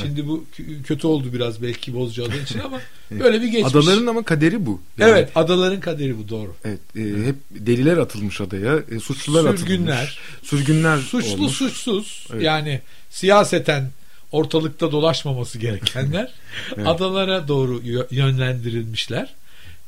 Şimdi 0.00 0.28
bu 0.28 0.44
kötü 0.84 1.06
oldu 1.06 1.32
biraz 1.32 1.62
belki 1.62 1.94
Bozcaada 1.94 2.36
için 2.36 2.58
ama 2.58 2.80
böyle 3.10 3.42
bir 3.42 3.46
geçmiş. 3.46 3.74
Adaların 3.74 4.06
ama 4.06 4.22
kaderi 4.22 4.66
bu. 4.66 4.80
Yani, 4.98 5.10
evet 5.10 5.30
adaların 5.34 5.80
kaderi 5.80 6.18
bu 6.18 6.28
doğru. 6.28 6.54
Evet, 6.64 6.80
e, 6.96 7.00
hep 7.00 7.36
deliler 7.50 7.96
atılmış 7.96 8.40
adaya, 8.40 8.82
e, 8.90 9.00
suçlular 9.00 9.56
Sürgünler, 9.56 9.92
atılmış. 9.92 10.18
Sürgünler. 10.42 10.98
Suçlu 10.98 11.32
olmuş. 11.32 11.52
suçsuz 11.52 12.26
evet. 12.32 12.42
yani 12.42 12.80
siyaseten 13.10 13.90
ortalıkta 14.32 14.92
dolaşmaması 14.92 15.58
gerekenler 15.58 16.32
evet. 16.76 16.86
adalara 16.86 17.48
doğru 17.48 17.82
yönlendirilmişler. 18.10 19.34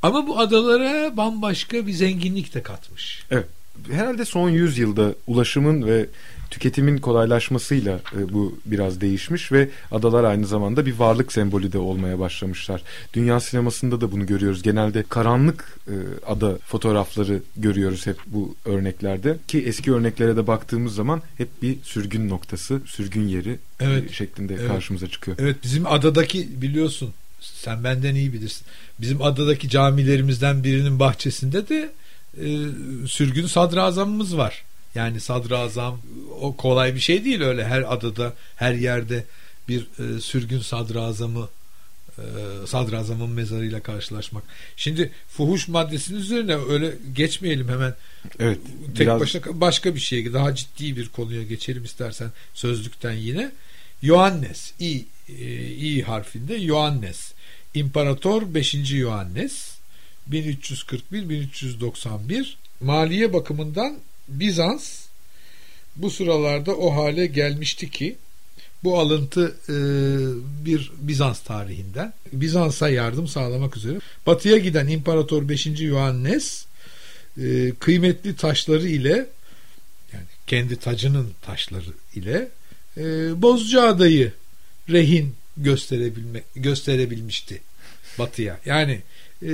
Ama 0.04 0.26
bu 0.26 0.38
adalara 0.38 1.16
bambaşka 1.16 1.87
bir 1.87 1.92
zenginlik 1.92 2.54
de 2.54 2.62
katmış. 2.62 3.25
Evet. 3.30 3.46
Herhalde 3.90 4.25
son 4.25 4.50
100 4.50 4.78
yılda 4.78 5.14
ulaşımın 5.26 5.87
ve 5.87 6.06
tüketimin 6.50 6.99
kolaylaşmasıyla 6.99 8.00
e, 8.17 8.32
bu 8.32 8.58
biraz 8.67 9.00
değişmiş 9.00 9.52
ve 9.52 9.69
adalar 9.90 10.25
aynı 10.25 10.47
zamanda 10.47 10.86
bir 10.86 10.99
varlık 10.99 11.32
sembolü 11.32 11.73
de 11.73 11.78
olmaya 11.78 12.19
başlamışlar. 12.19 12.82
Dünya 13.14 13.40
sinemasında 13.40 14.00
da 14.00 14.12
bunu 14.12 14.26
görüyoruz. 14.26 14.62
Genelde 14.62 15.02
karanlık 15.08 15.78
e, 15.88 15.95
ada 16.26 16.58
fotoğrafları 16.58 17.43
görüyoruz 17.56 18.06
hep 18.06 18.17
bu 18.26 18.54
örneklerde 18.64 19.36
ki 19.49 19.64
eski 19.67 19.93
örneklere 19.93 20.36
de 20.36 20.47
baktığımız 20.47 20.95
zaman 20.95 21.23
hep 21.38 21.62
bir 21.62 21.76
sürgün 21.82 22.28
noktası, 22.28 22.80
sürgün 22.86 23.28
yeri 23.28 23.50
e, 23.50 23.56
evet. 23.80 24.12
şeklinde 24.12 24.54
evet. 24.54 24.69
karşımıza 24.69 25.06
çıkıyor. 25.06 25.36
Evet 25.40 25.56
bizim 25.62 25.86
adadaki 25.86 26.62
biliyorsun 26.62 27.14
sen 27.54 27.85
benden 27.85 28.15
iyi 28.15 28.33
bilirsin. 28.33 28.67
Bizim 29.00 29.23
adadaki 29.23 29.69
camilerimizden 29.69 30.65
birinin 30.65 30.99
bahçesinde 30.99 31.69
de 31.69 31.93
e, 32.41 32.47
sürgün 33.07 33.47
sadrazamımız 33.47 34.37
var. 34.37 34.65
Yani 34.95 35.21
sadrazam 35.21 36.00
o 36.41 36.57
kolay 36.57 36.95
bir 36.95 37.00
şey 37.00 37.25
değil 37.25 37.43
öyle 37.43 37.65
her 37.65 37.95
adada 37.95 38.35
her 38.57 38.75
yerde 38.75 39.25
bir 39.69 39.87
e, 39.99 40.21
sürgün 40.21 40.61
sadrazamı 40.61 41.49
e, 42.19 42.23
sadrazamın 42.67 43.30
mezarıyla 43.30 43.80
karşılaşmak. 43.80 44.45
Şimdi 44.76 45.11
fuhuş 45.28 45.69
maddesinin 45.69 46.19
üzerine 46.19 46.57
öyle 46.57 46.95
geçmeyelim 47.13 47.69
hemen. 47.69 47.95
Evet. 48.39 48.59
Tek 48.87 49.07
biraz... 49.07 49.21
başına 49.21 49.61
başka 49.61 49.95
bir 49.95 50.00
şeye 50.00 50.33
daha 50.33 50.54
ciddi 50.54 50.97
bir 50.97 51.09
konuya 51.09 51.43
geçelim 51.43 51.85
istersen 51.85 52.30
sözlükten 52.54 53.13
yine. 53.13 53.52
Yohannes 54.02 54.73
i 54.80 55.04
e, 55.28 55.35
i 55.67 56.02
harfinde 56.02 56.54
Yohannes 56.54 57.33
İmparator 57.75 58.54
5. 58.54 58.93
Yohannes 58.93 59.75
1341-1391 60.30 62.47
maliye 62.80 63.32
bakımından 63.32 63.99
Bizans 64.28 65.04
bu 65.97 66.10
sıralarda 66.10 66.76
o 66.76 66.95
hale 66.95 67.26
gelmişti 67.26 67.91
ki 67.91 68.17
bu 68.84 68.99
alıntı 68.99 69.56
e, 69.69 69.75
bir 70.65 70.93
Bizans 70.99 71.41
tarihinden 71.41 72.13
Bizans'a 72.32 72.89
yardım 72.89 73.28
sağlamak 73.28 73.76
üzere 73.76 73.99
batıya 74.26 74.58
giden 74.58 74.89
İmparator 74.89 75.49
5. 75.49 75.80
Yohannes 75.80 76.67
e, 77.43 77.73
kıymetli 77.78 78.37
taşları 78.37 78.89
ile 78.89 79.26
yani 80.13 80.25
kendi 80.47 80.76
tacının 80.76 81.30
taşları 81.43 81.93
ile 82.15 82.49
e, 82.97 83.02
Bozcaada'yı 83.43 84.32
rehin 84.91 85.34
gösterebilme, 85.56 86.43
gösterebilmişti 86.56 87.62
batıya. 88.19 88.60
Yani 88.64 89.02
e, 89.43 89.49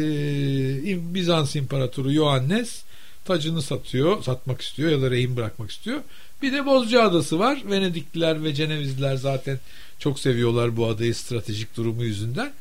Bizans 1.14 1.56
İmparatoru 1.56 2.12
Yohannes 2.12 2.82
tacını 3.24 3.62
satıyor, 3.62 4.22
satmak 4.22 4.60
istiyor 4.60 4.90
ya 4.90 5.02
da 5.02 5.10
rehin 5.10 5.36
bırakmak 5.36 5.70
istiyor. 5.70 6.00
Bir 6.42 6.52
de 6.52 6.66
Bozcaada'sı 6.66 7.38
var. 7.38 7.62
Venedikliler 7.70 8.44
ve 8.44 8.54
Cenevizliler 8.54 9.16
zaten 9.16 9.58
çok 9.98 10.20
seviyorlar 10.20 10.76
bu 10.76 10.86
adayı 10.86 11.14
stratejik 11.14 11.76
durumu 11.76 12.04
yüzünden. 12.04 12.52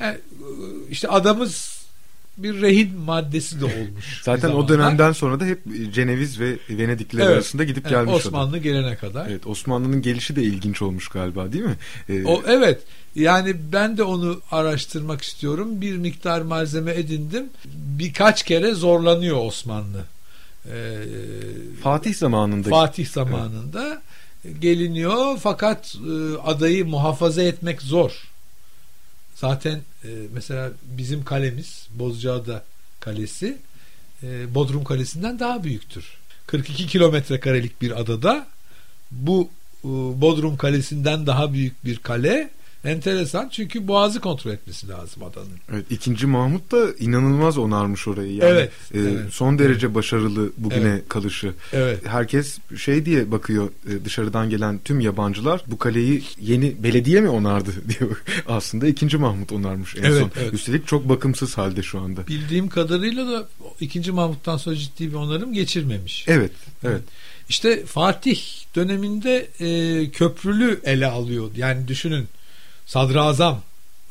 Yani, 0.00 0.18
işte 0.90 1.08
adamız 1.08 1.81
bir 2.38 2.62
rehin 2.62 2.98
maddesi 2.98 3.60
de 3.60 3.64
olmuş. 3.64 4.20
Zaten 4.22 4.50
o 4.50 4.68
dönemden 4.68 5.12
sonra 5.12 5.40
da 5.40 5.44
hep 5.44 5.60
Ceneviz 5.92 6.40
ve 6.40 6.56
Venedikliler 6.70 7.24
evet, 7.24 7.34
arasında 7.34 7.64
gidip 7.64 7.86
evet, 7.86 7.90
gelmiş. 7.90 8.14
Osmanlı 8.14 8.50
adam. 8.50 8.62
gelene 8.62 8.96
kadar. 8.96 9.26
Evet, 9.26 9.46
Osmanlı'nın 9.46 10.02
gelişi 10.02 10.36
de 10.36 10.42
ilginç 10.42 10.82
olmuş 10.82 11.08
galiba 11.08 11.52
değil 11.52 11.64
mi? 11.64 11.76
Ee, 12.08 12.24
o 12.24 12.42
evet. 12.46 12.82
Yani 13.14 13.56
ben 13.72 13.96
de 13.96 14.02
onu 14.02 14.40
araştırmak 14.50 15.22
istiyorum. 15.22 15.80
Bir 15.80 15.96
miktar 15.96 16.40
malzeme 16.40 16.94
edindim. 16.94 17.50
Birkaç 17.74 18.42
kere 18.42 18.74
zorlanıyor 18.74 19.46
Osmanlı. 19.46 20.04
Ee, 20.66 20.96
Fatih 21.82 22.14
zamanında. 22.14 22.68
Fatih 22.68 23.08
zamanında 23.08 24.02
evet. 24.44 24.60
geliniyor 24.60 25.38
fakat 25.42 25.96
e, 25.96 26.38
adayı 26.38 26.86
muhafaza 26.86 27.42
etmek 27.42 27.82
zor. 27.82 28.31
Zaten 29.42 29.82
e, 30.04 30.08
mesela 30.32 30.70
bizim 30.84 31.24
kalemiz 31.24 31.88
Bozcaada 31.94 32.64
Kalesi 33.00 33.58
e, 34.22 34.54
Bodrum 34.54 34.84
Kalesi'nden 34.84 35.38
daha 35.38 35.64
büyüktür. 35.64 36.04
42 36.46 36.86
kilometre 36.86 37.40
karelik 37.40 37.82
bir 37.82 38.00
adada 38.00 38.46
bu 39.10 39.50
e, 39.84 39.88
Bodrum 40.20 40.56
Kalesi'nden 40.56 41.26
daha 41.26 41.52
büyük 41.52 41.84
bir 41.84 41.96
kale 41.96 42.50
Enteresan 42.84 43.48
çünkü 43.48 43.88
boğazı 43.88 44.20
kontrol 44.20 44.50
etmesi 44.50 44.88
lazım 44.88 45.22
adanın. 45.22 45.48
Evet, 45.72 45.84
ikinci 45.90 46.26
Mahmut 46.26 46.72
da 46.72 46.92
inanılmaz 46.98 47.58
onarmış 47.58 48.08
orayı. 48.08 48.32
Yani, 48.34 48.50
Evet, 48.50 48.72
e, 48.94 48.98
evet. 49.00 49.32
Son 49.32 49.58
derece 49.58 49.94
başarılı 49.94 50.52
bugüne 50.58 50.88
Evet. 50.88 51.08
kalışı. 51.08 51.52
Evet. 51.72 52.06
Herkes 52.06 52.58
şey 52.78 53.04
diye 53.06 53.30
bakıyor 53.30 53.68
e, 53.90 54.04
dışarıdan 54.04 54.50
gelen 54.50 54.80
tüm 54.84 55.00
yabancılar 55.00 55.62
bu 55.66 55.78
kaleyi 55.78 56.22
yeni 56.40 56.82
belediye 56.82 57.20
mi 57.20 57.28
onardı 57.28 57.70
diyor. 57.98 58.22
Aslında 58.48 58.86
ikinci 58.88 59.16
Mahmut 59.16 59.52
onarmış 59.52 59.96
en 59.96 60.02
Evet, 60.02 60.20
son. 60.20 60.30
evet. 60.42 60.52
Üstelik 60.54 60.86
çok 60.86 61.08
bakımsız 61.08 61.58
halde 61.58 61.82
şu 61.82 62.00
anda. 62.00 62.26
Bildiğim 62.26 62.68
kadarıyla 62.68 63.26
da 63.32 63.48
2. 63.80 64.12
Mahmut'tan 64.12 64.56
sonra 64.56 64.76
ciddi 64.76 65.08
bir 65.10 65.14
onarım 65.16 65.52
geçirmemiş. 65.52 66.24
Evet, 66.28 66.52
evet. 66.84 67.02
İşte 67.48 67.84
Fatih 67.86 68.40
döneminde 68.76 69.48
e, 69.60 70.10
köprülü 70.10 70.80
ele 70.84 71.06
alıyor. 71.06 71.50
Yani 71.56 71.88
düşünün 71.88 72.26
sadrazam 72.86 73.62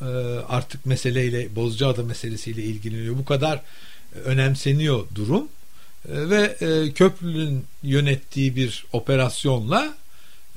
e, 0.02 0.06
artık 0.50 0.86
meseleyle 0.86 1.56
Bozcaada 1.56 2.04
meselesiyle 2.04 2.64
ilgileniyor. 2.64 3.18
Bu 3.18 3.26
kadar 3.26 3.62
e, 4.16 4.20
önemseniyor 4.20 5.06
durum 5.16 5.48
E, 6.10 6.30
ve 6.30 6.58
e, 6.62 6.92
köprülün 6.92 7.66
yönettiği 7.84 8.56
bir 8.56 8.86
operasyonla 8.94 9.94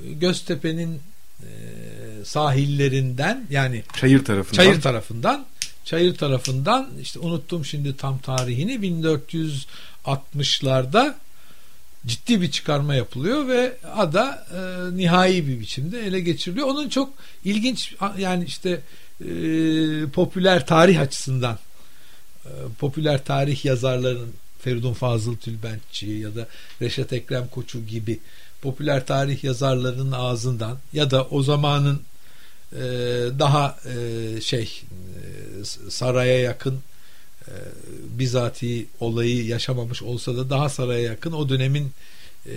e, 0.04 0.12
Göztepe'nin 0.12 1.00
e, 1.40 1.48
sahillerinden 2.24 3.46
yani 3.50 3.82
Çayır 4.00 4.24
tarafından. 4.24 4.56
Çayır 4.56 4.80
tarafından 4.80 5.46
Çayır 5.84 6.16
tarafından 6.16 6.90
işte 7.00 7.18
unuttum 7.18 7.64
şimdi 7.64 7.96
tam 7.96 8.18
tarihini 8.18 8.72
1460'larda 10.04 11.14
ciddi 12.06 12.40
bir 12.40 12.50
çıkarma 12.50 12.94
yapılıyor 12.94 13.48
ve 13.48 13.76
ada 13.94 14.46
e, 14.54 14.96
nihai 14.96 15.48
bir 15.48 15.60
biçimde 15.60 16.06
ele 16.06 16.20
geçiriliyor. 16.20 16.68
Onun 16.68 16.88
çok 16.88 17.14
ilginç 17.44 17.94
yani 18.18 18.44
işte 18.44 18.80
e, 19.20 19.26
popüler 20.12 20.66
tarih 20.66 21.00
açısından 21.00 21.58
e, 22.44 22.50
popüler 22.78 23.24
tarih 23.24 23.64
yazarlarının 23.64 24.32
Feridun 24.60 24.92
Fazıl 24.92 25.36
Tülbentçi 25.36 26.06
ya 26.06 26.34
da 26.34 26.46
Reşat 26.82 27.12
Ekrem 27.12 27.48
Koçu 27.48 27.86
gibi 27.86 28.20
popüler 28.62 29.06
tarih 29.06 29.44
yazarlarının 29.44 30.12
ağzından 30.12 30.78
ya 30.92 31.10
da 31.10 31.24
o 31.24 31.42
zamanın 31.42 32.00
e, 32.72 32.82
daha 33.38 33.78
e, 33.84 34.40
şey 34.40 34.62
e, 34.62 35.90
saraya 35.90 36.40
yakın 36.40 36.80
e, 37.48 37.54
bizatihi 38.18 38.86
olayı 39.00 39.46
yaşamamış 39.46 40.02
olsa 40.02 40.36
da 40.36 40.50
daha 40.50 40.68
saraya 40.68 41.02
yakın 41.02 41.32
o 41.32 41.48
dönemin 41.48 41.92
e, 42.46 42.54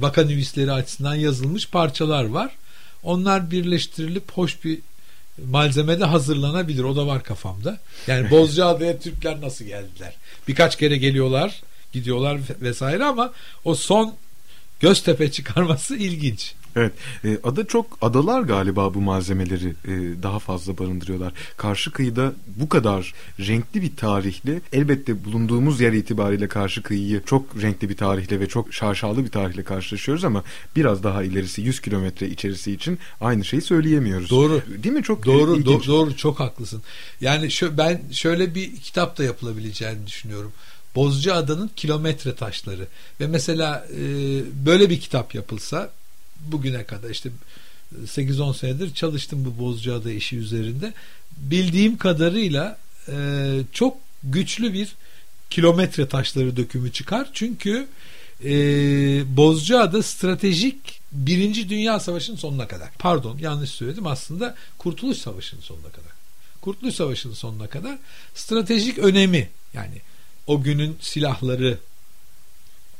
vakanüvisleri 0.00 0.72
açısından 0.72 1.14
yazılmış 1.14 1.68
parçalar 1.68 2.24
var. 2.24 2.56
Onlar 3.02 3.50
birleştirilip 3.50 4.32
hoş 4.32 4.64
bir 4.64 4.78
malzemede 5.46 6.04
hazırlanabilir. 6.04 6.82
O 6.84 6.96
da 6.96 7.06
var 7.06 7.22
kafamda. 7.22 7.78
Yani 8.06 8.30
Bozcaada'ya 8.30 8.98
Türkler 8.98 9.40
nasıl 9.40 9.64
geldiler? 9.64 10.14
Birkaç 10.48 10.76
kere 10.76 10.96
geliyorlar, 10.96 11.62
gidiyorlar 11.92 12.40
vesaire 12.60 13.04
ama 13.04 13.32
o 13.64 13.74
son 13.74 14.14
Göztepe 14.80 15.30
çıkarması 15.30 15.96
ilginç. 15.96 16.54
Evet. 16.76 16.92
E, 17.24 17.38
ada 17.44 17.66
çok 17.66 17.98
adalar 18.02 18.40
galiba 18.40 18.94
bu 18.94 19.00
malzemeleri 19.00 19.68
e, 19.68 20.22
daha 20.22 20.38
fazla 20.38 20.78
barındırıyorlar. 20.78 21.32
Karşı 21.56 21.92
kıyıda 21.92 22.32
bu 22.56 22.68
kadar 22.68 23.14
renkli 23.40 23.82
bir 23.82 23.96
tarihle 23.96 24.60
elbette 24.72 25.24
bulunduğumuz 25.24 25.80
yer 25.80 25.92
itibariyle 25.92 26.48
karşı 26.48 26.82
kıyıyı 26.82 27.22
çok 27.26 27.62
renkli 27.62 27.88
bir 27.88 27.96
tarihle 27.96 28.40
ve 28.40 28.46
çok 28.48 28.74
şaşalı 28.74 29.24
bir 29.24 29.30
tarihle 29.30 29.62
karşılaşıyoruz 29.62 30.24
ama 30.24 30.42
biraz 30.76 31.02
daha 31.02 31.22
ilerisi 31.22 31.62
100 31.62 31.80
kilometre 31.80 32.28
içerisi 32.28 32.72
için 32.72 32.98
aynı 33.20 33.44
şeyi 33.44 33.62
söyleyemiyoruz. 33.62 34.30
Doğru. 34.30 34.62
Değil 34.82 34.94
mi? 34.94 35.02
Çok 35.02 35.26
Doğru, 35.26 35.56
e, 35.56 35.60
do- 35.60 35.86
doğru 35.86 36.16
çok 36.16 36.40
haklısın. 36.40 36.82
Yani 37.20 37.50
şu, 37.50 37.78
ben 37.78 38.02
şöyle 38.12 38.54
bir 38.54 38.76
kitap 38.76 39.18
da 39.18 39.24
yapılabileceğini 39.24 40.06
düşünüyorum. 40.06 40.52
Bozcaada'nın 40.94 41.70
kilometre 41.76 42.34
taşları 42.34 42.86
ve 43.20 43.26
mesela 43.26 43.86
e, 43.92 44.02
böyle 44.66 44.90
bir 44.90 45.00
kitap 45.00 45.34
yapılsa 45.34 45.90
bugüne 46.40 46.84
kadar 46.84 47.10
işte 47.10 47.30
8-10 48.04 48.56
senedir 48.56 48.94
çalıştım 48.94 49.44
bu 49.44 49.64
Bozcaada 49.64 50.12
işi 50.12 50.36
üzerinde. 50.36 50.92
Bildiğim 51.36 51.98
kadarıyla 51.98 52.78
e, 53.08 53.14
çok 53.72 53.96
güçlü 54.24 54.72
bir 54.72 54.94
kilometre 55.50 56.08
taşları 56.08 56.56
dökümü 56.56 56.92
çıkar. 56.92 57.30
Çünkü 57.32 57.86
e, 58.44 58.50
Bozcaada 59.36 60.02
stratejik 60.02 61.00
Birinci 61.12 61.68
Dünya 61.68 62.00
Savaşı'nın 62.00 62.36
sonuna 62.36 62.68
kadar. 62.68 62.90
Pardon 62.98 63.38
yanlış 63.38 63.70
söyledim 63.70 64.06
aslında 64.06 64.54
Kurtuluş 64.78 65.18
Savaşı'nın 65.18 65.60
sonuna 65.60 65.88
kadar. 65.88 66.12
Kurtuluş 66.60 66.94
Savaşı'nın 66.94 67.34
sonuna 67.34 67.66
kadar 67.66 67.98
stratejik 68.34 68.98
önemi 68.98 69.48
yani 69.74 70.00
o 70.46 70.62
günün 70.62 70.96
silahları 71.00 71.78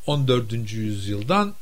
14. 0.07 0.73
yüzyıldan 0.73 1.55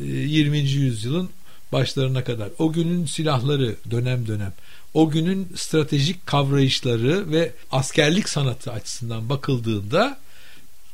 20. 0.00 0.58
yüzyılın 0.58 1.30
başlarına 1.72 2.24
kadar 2.24 2.48
o 2.58 2.72
günün 2.72 3.06
silahları 3.06 3.76
dönem 3.90 4.26
dönem 4.26 4.52
o 4.94 5.10
günün 5.10 5.48
stratejik 5.56 6.26
kavrayışları 6.26 7.30
ve 7.32 7.52
askerlik 7.72 8.28
sanatı 8.28 8.72
açısından 8.72 9.28
bakıldığında 9.28 10.18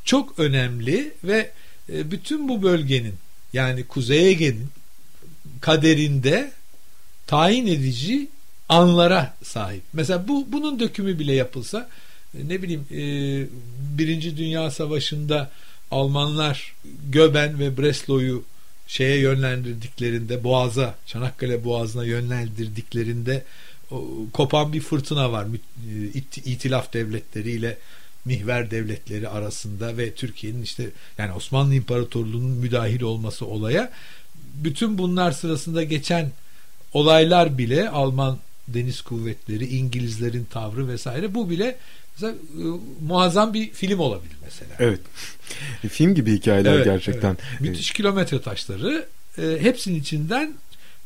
çok 0.05 0.39
önemli 0.39 1.15
ve 1.25 1.51
e, 1.93 2.11
bütün 2.11 2.49
bu 2.49 2.63
bölgenin 2.63 3.15
yani 3.53 3.85
Kuzey 3.85 4.31
Ege'nin 4.31 4.69
kaderinde 5.61 6.53
tayin 7.27 7.67
edici 7.67 8.29
anlara 8.69 9.35
sahip. 9.43 9.83
Mesela 9.93 10.29
bu 10.29 10.47
bunun 10.53 10.81
dökümü 10.81 11.19
bile 11.19 11.33
yapılsa 11.33 11.89
e, 12.39 12.49
ne 12.49 12.63
bileyim 12.63 12.87
e, 12.91 13.01
Birinci 13.99 14.37
Dünya 14.37 14.71
Savaşı'nda 14.71 15.51
Almanlar 15.91 16.75
Göben 17.11 17.59
ve 17.59 17.79
Breslau'yu 17.79 18.45
şeye 18.91 19.19
yönlendirdiklerinde 19.19 20.45
Boğaz'a 20.45 20.95
Çanakkale 21.07 21.65
Boğazı'na 21.65 22.05
yönlendirdiklerinde 22.05 23.45
o, 23.91 24.07
kopan 24.33 24.73
bir 24.73 24.81
fırtına 24.81 25.33
var. 25.33 25.47
İt, 26.15 26.39
itilaf 26.39 26.93
devletleriyle 26.93 27.79
mihver 28.25 28.71
devletleri 28.71 29.29
arasında 29.29 29.97
ve 29.97 30.15
Türkiye'nin 30.15 30.63
işte 30.63 30.91
yani 31.19 31.33
Osmanlı 31.33 31.75
İmparatorluğu'nun 31.75 32.51
müdahil 32.51 33.03
olması 33.03 33.47
olaya 33.47 33.93
bütün 34.55 34.99
bunlar 34.99 35.33
sırasında 35.33 35.83
geçen 35.83 36.33
olaylar 36.93 37.59
bile 37.59 37.91
Alman 37.91 38.39
deniz 38.69 39.01
kuvvetleri, 39.01 39.67
İngilizlerin 39.67 40.45
tavrı 40.45 40.89
vesaire 40.89 41.35
bu 41.35 41.51
bile 41.51 41.77
mesela, 42.23 42.33
e, 42.33 42.81
muazzam 43.07 43.55
bir 43.55 43.71
film 43.71 43.99
olabilir 43.99 44.37
mesela. 44.45 44.71
Evet. 44.79 45.01
Film 45.89 46.15
gibi 46.15 46.33
hikayeler 46.35 46.75
Evet, 46.75 46.85
gerçekten. 46.85 47.37
evet. 47.51 47.61
Müthiş 47.61 47.91
kilometre 47.91 48.41
taşları 48.41 49.07
e, 49.39 49.57
hepsinin 49.61 50.01
içinden 50.01 50.55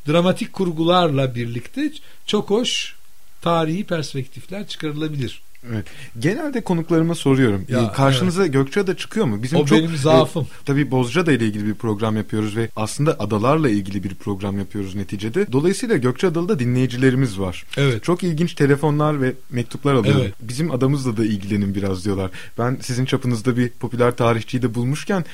dramatik 0.08 0.52
kurgularla 0.52 1.34
birlikte 1.34 1.92
çok 2.26 2.50
hoş 2.50 2.94
tarihi 3.42 3.84
perspektifler 3.84 4.66
çıkarılabilir. 4.68 5.42
Evet. 5.72 5.86
Genelde 6.18 6.60
konuklarıma 6.60 7.14
soruyorum. 7.14 7.64
Ya, 7.68 7.82
Ee, 7.82 7.96
Karşınıza 7.96 8.46
Gökçeada 8.46 8.96
çıkıyor 8.96 9.26
mu? 9.26 9.42
Bizim 9.42 9.58
O 9.58 9.66
çok, 9.66 9.78
benim 9.78 9.96
zaafım. 9.96 10.42
E, 10.42 10.46
tabii 10.64 10.90
Bozcaada 10.90 11.32
ile 11.32 11.46
ilgili 11.46 11.66
bir 11.66 11.74
program 11.74 12.16
yapıyoruz 12.16 12.56
ve 12.56 12.68
aslında 12.76 13.20
adalarla 13.20 13.68
ilgili 13.68 14.04
bir 14.04 14.14
program 14.14 14.58
yapıyoruz 14.58 14.94
neticede. 14.94 15.52
Dolayısıyla 15.52 15.96
Gökçeadalı 15.96 16.48
da 16.48 16.58
dinleyicilerimiz 16.58 17.40
var. 17.40 17.64
Evet. 17.76 18.04
Çok 18.04 18.22
ilginç 18.22 18.54
telefonlar 18.54 19.22
ve 19.22 19.32
mektuplar 19.50 19.94
alıyorum. 19.94 20.20
Evet. 20.24 20.34
Bizim 20.40 20.70
adamızla 20.70 21.16
da 21.16 21.24
ilgilenin 21.24 21.74
biraz 21.74 22.04
diyorlar. 22.04 22.30
Ben 22.58 22.78
sizin 22.82 23.04
çapınızda 23.04 23.56
bir 23.56 23.68
popüler 23.68 24.16
tarihçiyi 24.16 24.62
de 24.62 24.74
bulmuşken 24.74 25.24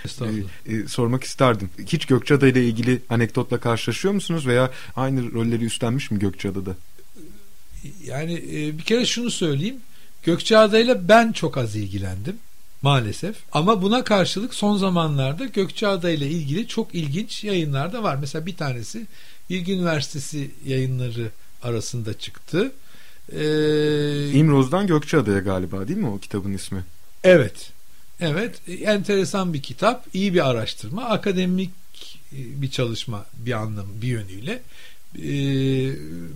e, 0.66 0.72
e, 0.74 0.88
sormak 0.88 1.24
isterdim. 1.24 1.70
Hiç 1.86 2.06
Gökçeada 2.06 2.48
ile 2.48 2.64
ilgili 2.64 2.98
anekdotla 3.10 3.60
karşılaşıyor 3.60 4.14
musunuz 4.14 4.46
veya 4.46 4.70
aynı 4.96 5.32
rolleri 5.32 5.64
üstlenmiş 5.64 6.10
mi 6.10 6.18
Gökçeada'da? 6.18 6.76
Yani 8.04 8.32
e, 8.34 8.78
bir 8.78 8.82
kere 8.82 9.06
şunu 9.06 9.30
söyleyeyim. 9.30 9.76
Gökçeada 10.22 10.78
ile 10.78 11.08
ben 11.08 11.32
çok 11.32 11.56
az 11.56 11.76
ilgilendim 11.76 12.36
maalesef. 12.82 13.36
Ama 13.52 13.82
buna 13.82 14.04
karşılık 14.04 14.54
son 14.54 14.76
zamanlarda 14.76 15.44
Gökçeada 15.44 16.10
ile 16.10 16.26
ilgili 16.26 16.68
çok 16.68 16.94
ilginç 16.94 17.44
yayınlar 17.44 17.92
da 17.92 18.02
var. 18.02 18.16
Mesela 18.20 18.46
bir 18.46 18.56
tanesi 18.56 19.06
Bilgi 19.50 19.72
Üniversitesi 19.72 20.50
yayınları 20.66 21.30
arasında 21.62 22.18
çıktı. 22.18 22.72
Ee, 23.32 24.30
İmroz'dan 24.32 24.86
Gökçeada'ya 24.86 25.38
galiba 25.38 25.88
değil 25.88 25.98
mi 25.98 26.08
o 26.08 26.18
kitabın 26.18 26.52
ismi? 26.52 26.84
Evet. 27.24 27.72
Evet. 28.20 28.68
Enteresan 28.82 29.54
bir 29.54 29.62
kitap. 29.62 30.06
iyi 30.14 30.34
bir 30.34 30.50
araştırma. 30.50 31.04
Akademik 31.04 31.70
bir 32.32 32.70
çalışma 32.70 33.24
bir 33.34 33.52
anlam 33.52 33.86
bir 34.02 34.08
yönüyle. 34.08 34.62
Ee, 35.18 35.22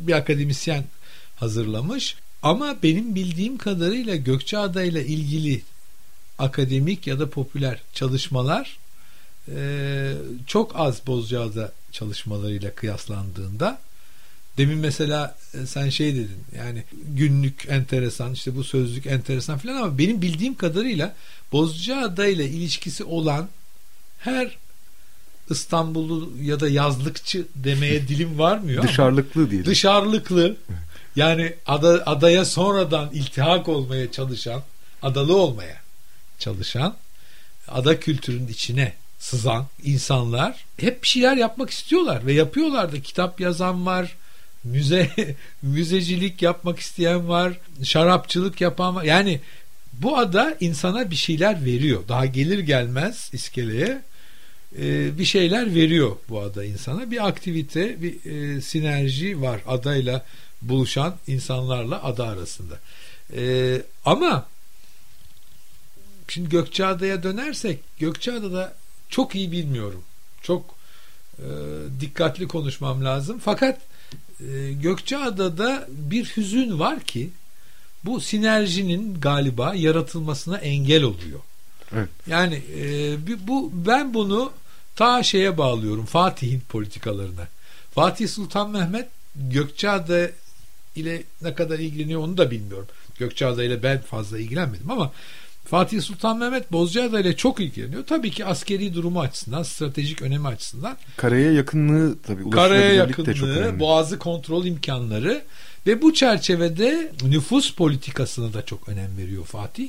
bir 0.07 0.13
akademisyen 0.13 0.85
hazırlamış. 1.37 2.17
Ama 2.45 2.77
benim 2.83 3.15
bildiğim 3.15 3.59
kadarıyla 3.59 4.17
Gökçeada 4.17 4.83
ile 4.83 5.07
ilgili 5.07 5.63
akademik 6.39 7.07
ya 7.07 7.19
da 7.19 7.31
popüler 7.31 7.83
çalışmalar 7.93 8.79
e, 9.49 10.13
çok 10.47 10.73
az 10.77 11.07
Bozcaada 11.07 11.73
çalışmalarıyla 11.93 12.75
kıyaslandığında 12.75 13.79
Demin 14.57 14.79
mesela 14.79 15.37
e, 15.55 15.67
sen 15.67 15.89
şey 15.89 16.15
dedin 16.15 16.45
yani 16.59 16.85
günlük 17.09 17.67
enteresan 17.69 18.33
işte 18.33 18.57
bu 18.57 18.65
sözlük 18.65 19.07
enteresan 19.07 19.59
falan 19.59 19.77
ama 19.77 19.99
benim 19.99 20.23
bildiğim 20.23 20.55
kadarıyla 20.55 21.15
Bozcaada 21.53 22.27
ile 22.27 22.49
ilişkisi 22.49 23.05
olan 23.05 23.49
her 24.19 24.57
İstanbullu 25.51 26.33
ya 26.43 26.61
da 26.61 26.69
yazlıkçı 26.69 27.47
demeye 27.55 28.09
dilim 28.09 28.39
varmıyor 28.39 28.83
Dışarılıklı 28.83 29.51
diyelim. 29.51 29.71
Dışarılıklı 29.71 30.57
yani 31.17 31.55
ada, 31.67 32.03
adaya 32.07 32.45
sonradan 32.45 33.11
iltihak 33.13 33.69
olmaya 33.69 34.13
çalışan 34.13 34.63
adalı 35.03 35.37
olmaya 35.37 35.77
çalışan 36.39 36.97
ada 37.69 38.01
kültürünün 38.01 38.49
içine 38.49 38.93
sızan 39.19 39.67
insanlar 39.83 40.65
hep 40.77 41.03
bir 41.03 41.09
şeyler 41.09 41.37
yapmak 41.37 41.71
istiyorlar 41.71 42.27
ve 42.27 42.33
yapıyorlar 42.33 42.93
da 42.93 43.01
kitap 43.01 43.41
yazan 43.41 43.87
var 43.87 44.17
müze 44.65 45.11
müzecilik 45.63 46.43
yapmak 46.43 46.79
isteyen 46.79 47.29
var 47.29 47.59
şarapçılık 47.83 48.61
yapan 48.61 48.95
var. 48.95 49.05
Yani 49.05 49.41
bu 49.93 50.19
ada 50.19 50.57
insana 50.61 51.11
bir 51.11 51.17
şeyler 51.17 51.65
veriyor. 51.65 52.03
Daha 52.09 52.27
gelir 52.27 52.59
gelmez 52.59 53.31
iskeleye 53.33 54.03
e, 54.79 55.19
bir 55.19 55.25
şeyler 55.25 55.75
veriyor 55.75 56.17
bu 56.29 56.41
ada 56.41 56.65
insana. 56.65 57.11
Bir 57.11 57.29
aktivite 57.29 58.03
bir 58.03 58.31
e, 58.31 58.61
sinerji 58.61 59.41
var 59.41 59.61
adayla 59.67 60.25
buluşan 60.69 61.15
insanlarla 61.27 62.05
ada 62.05 62.27
arasında 62.29 62.79
e, 63.37 63.83
ama 64.05 64.47
şimdi 66.29 66.49
Gökçeada'ya 66.49 67.23
dönersek 67.23 67.81
Gökçeada'da 67.99 68.75
çok 69.09 69.35
iyi 69.35 69.53
bilmiyorum. 69.53 70.03
Çok 70.43 70.75
e, 71.39 71.49
dikkatli 72.01 72.49
konuşmam 72.49 73.05
lazım. 73.05 73.41
Fakat 73.45 73.81
e, 74.41 74.73
Gökçeada'da 74.73 75.87
bir 75.89 76.33
hüzün 76.37 76.79
var 76.79 77.01
ki 77.01 77.31
bu 78.05 78.21
sinerjinin 78.21 79.21
galiba 79.21 79.75
yaratılmasına 79.75 80.59
engel 80.59 81.03
oluyor. 81.03 81.41
Evet. 81.93 82.09
Yani 82.27 82.63
e, 82.81 83.17
bu 83.49 83.71
ben 83.75 84.15
bunu 84.15 84.53
ta 84.97 85.23
şeye 85.23 85.59
bağlıyorum 85.59 86.05
Fatih'in 86.05 86.61
politikalarına. 86.61 87.49
Fatih 87.95 88.29
Sultan 88.29 88.71
Mehmet 88.71 89.09
Gökçeada 89.37 90.31
ile 90.97 91.23
ne 91.43 91.55
kadar 91.55 91.79
ilgileniyor 91.79 92.21
onu 92.21 92.37
da 92.37 92.51
bilmiyorum. 92.51 92.87
Gökçeada 93.19 93.65
ile 93.65 93.83
ben 93.83 94.01
fazla 94.01 94.39
ilgilenmedim 94.39 94.91
ama 94.91 95.13
Fatih 95.65 96.03
Sultan 96.03 96.39
Mehmet 96.39 96.73
Bozcaada 96.73 97.21
ile 97.21 97.37
çok 97.37 97.61
ilgileniyor. 97.61 98.07
Tabii 98.07 98.31
ki 98.31 98.45
askeri 98.45 98.95
durumu 98.95 99.21
açısından, 99.21 99.63
stratejik 99.63 100.23
önemi 100.23 100.49
açısından. 100.49 100.97
Karaya 101.17 101.53
yakınlığı 101.53 102.19
tabii. 102.23 102.51
Karaya 102.51 102.93
yakınlığı, 102.93 103.81
boğazı 103.81 104.19
kontrol 104.19 104.65
imkanları 104.65 105.43
ve 105.87 106.03
bu 106.03 106.15
çerçevede 106.15 107.13
nüfus 107.23 107.75
politikasına 107.75 108.53
da 108.53 108.65
çok 108.65 108.89
önem 108.89 109.17
veriyor 109.19 109.45
Fatih. 109.45 109.89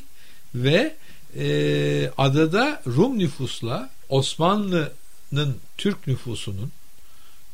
Ve 0.55 0.95
e, 1.37 2.11
adada 2.17 2.81
Rum 2.87 3.19
nüfusla 3.19 3.89
Osmanlı'nın 4.09 5.55
Türk 5.77 6.07
nüfusunun 6.07 6.71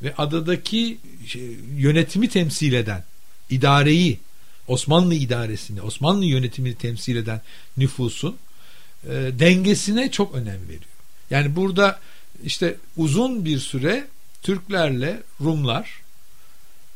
ve 0.03 0.13
adadaki 0.17 0.97
şey, 1.27 1.57
yönetimi 1.77 2.29
temsil 2.29 2.73
eden 2.73 3.03
idareyi 3.51 4.19
Osmanlı 4.67 5.15
idaresini, 5.15 5.81
Osmanlı 5.81 6.25
yönetimini 6.25 6.75
temsil 6.75 7.15
eden 7.15 7.41
nüfusun 7.77 8.37
e, 9.05 9.09
dengesine 9.39 10.11
çok 10.11 10.35
önem 10.35 10.61
veriyor. 10.63 10.91
Yani 11.29 11.55
burada 11.55 11.99
işte 12.43 12.75
uzun 12.97 13.45
bir 13.45 13.59
süre 13.59 14.07
Türklerle 14.41 15.23
Rumlar 15.41 16.01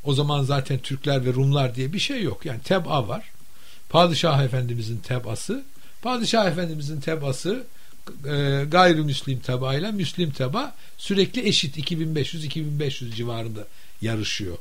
o 0.04 0.14
zaman 0.14 0.44
zaten 0.44 0.80
Türkler 0.80 1.26
ve 1.26 1.34
Rumlar 1.34 1.76
diye 1.76 1.94
bir 1.94 2.00
şey 2.00 2.24
yok. 2.24 2.46
Yani 2.46 2.60
teb'a 2.62 3.08
var. 3.08 3.32
Padişah 3.90 4.44
Efendimizin 4.44 4.98
tebası. 4.98 5.64
Padişah 6.02 6.46
Efendimizin 6.46 7.02
tebası 7.02 7.64
e, 8.26 8.66
gayrimüslim 8.72 9.40
tebaayla 9.40 9.92
Müslim 9.92 10.32
teba 10.32 10.76
sürekli 10.98 11.48
eşit 11.48 11.78
2500-2500 11.78 13.16
civarında 13.16 13.68
yarışıyor. 14.02 14.58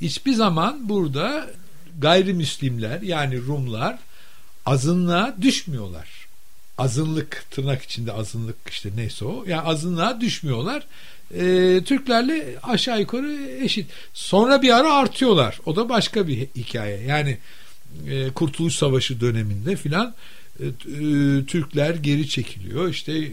Hiçbir 0.00 0.32
zaman 0.32 0.88
burada 0.88 1.50
gayrimüslimler 1.98 3.02
yani 3.02 3.38
Rumlar 3.38 3.98
azınlığa 4.66 5.36
düşmüyorlar. 5.42 6.08
Azınlık 6.78 7.44
tırnak 7.50 7.82
içinde 7.82 8.12
azınlık 8.12 8.56
işte 8.70 8.90
neyse 8.96 9.24
o. 9.24 9.44
Yani 9.46 9.62
azınlığa 9.62 10.20
düşmüyorlar. 10.20 10.86
Ee, 11.34 11.80
Türklerle 11.84 12.54
aşağı 12.62 13.00
yukarı 13.00 13.48
eşit. 13.60 13.90
Sonra 14.14 14.62
bir 14.62 14.76
ara 14.76 14.94
artıyorlar. 14.94 15.58
O 15.66 15.76
da 15.76 15.88
başka 15.88 16.28
bir 16.28 16.48
hikaye. 16.56 17.00
Yani 17.00 17.38
e, 18.08 18.30
Kurtuluş 18.30 18.74
Savaşı 18.74 19.20
döneminde 19.20 19.76
filan 19.76 20.14
e, 20.60 20.66
e, 20.66 20.72
Türkler 21.46 21.94
geri 21.94 22.28
çekiliyor. 22.28 22.88
İşte 22.88 23.32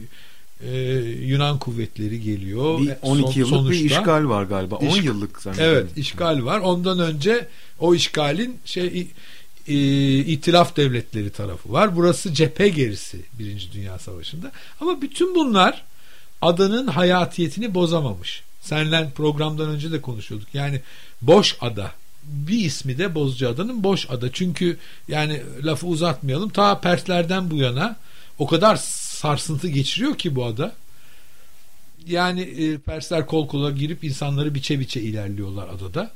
e, 0.61 0.77
Yunan 1.25 1.59
kuvvetleri 1.59 2.21
geliyor. 2.21 2.79
Bir 2.79 2.93
12 3.01 3.23
Son, 3.23 3.39
yıllık 3.39 3.49
sonuçta, 3.49 3.71
bir 3.71 3.85
işgal 3.85 4.29
var 4.29 4.43
galiba. 4.43 4.77
İş, 4.81 4.93
10 4.93 5.01
yıllık 5.01 5.41
zannediyorum. 5.41 5.77
Evet 5.77 5.97
işgal 5.97 6.45
var. 6.45 6.59
Ondan 6.59 6.99
önce 6.99 7.47
o 7.79 7.95
işgalin 7.95 8.59
şey 8.65 9.07
e, 9.67 9.75
itilaf 10.17 10.77
devletleri 10.77 11.29
tarafı 11.29 11.71
var. 11.71 11.95
Burası 11.95 12.33
cephe 12.33 12.69
gerisi 12.69 13.21
Birinci 13.39 13.71
Dünya 13.71 13.99
Savaşı'nda. 13.99 14.51
Ama 14.81 15.01
bütün 15.01 15.35
bunlar 15.35 15.83
adanın 16.41 16.87
hayatiyetini 16.87 17.73
bozamamış. 17.73 18.43
Senle 18.61 19.09
programdan 19.15 19.69
önce 19.69 19.91
de 19.91 20.01
konuşuyorduk. 20.01 20.47
Yani 20.53 20.81
boş 21.21 21.57
ada 21.61 21.91
bir 22.23 22.65
ismi 22.65 22.97
de 22.97 23.15
Bozcaada'nın 23.15 23.83
boş 23.83 24.09
ada. 24.09 24.31
Çünkü 24.31 24.77
yani 25.07 25.41
lafı 25.63 25.87
uzatmayalım. 25.87 26.49
Ta 26.49 26.81
Perslerden 26.81 27.51
bu 27.51 27.55
yana 27.55 27.95
o 28.39 28.47
kadar 28.47 28.75
sarsıntı 29.17 29.67
geçiriyor 29.67 30.17
ki 30.17 30.35
bu 30.35 30.45
ada. 30.45 30.75
Yani 32.07 32.41
e, 32.41 32.77
Persler 32.77 33.25
kol 33.25 33.47
kola 33.47 33.71
girip 33.71 34.03
insanları 34.03 34.55
biçe 34.55 34.79
biçe 34.79 35.01
ilerliyorlar 35.01 35.67
adada. 35.69 36.11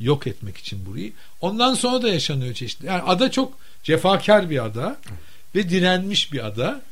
Yok 0.00 0.26
etmek 0.26 0.56
için 0.56 0.86
burayı. 0.86 1.12
Ondan 1.40 1.74
sonra 1.74 2.02
da 2.02 2.08
yaşanıyor 2.08 2.54
çeşitli. 2.54 2.86
Yani 2.86 3.02
ada 3.02 3.30
çok 3.30 3.52
cefakar 3.82 4.50
bir 4.50 4.64
ada 4.64 4.96
ve 5.54 5.70
direnmiş 5.70 6.32
bir 6.32 6.46
ada. 6.46 6.82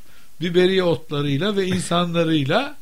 Biberiye 0.40 0.82
otlarıyla 0.82 1.56
ve 1.56 1.66
insanlarıyla 1.66 2.76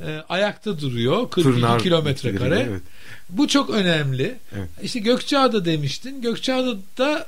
e, 0.00 0.24
ayakta 0.28 0.80
duruyor. 0.80 1.30
42 1.30 1.82
kilometre 1.82 2.36
kare. 2.36 2.66
Evet. 2.70 2.82
Bu 3.30 3.48
çok 3.48 3.70
önemli. 3.70 4.38
Evet. 4.56 4.68
İşte 4.82 4.98
Gökçeada 4.98 5.64
demiştin. 5.64 6.22
Gökçeada'da 6.22 7.26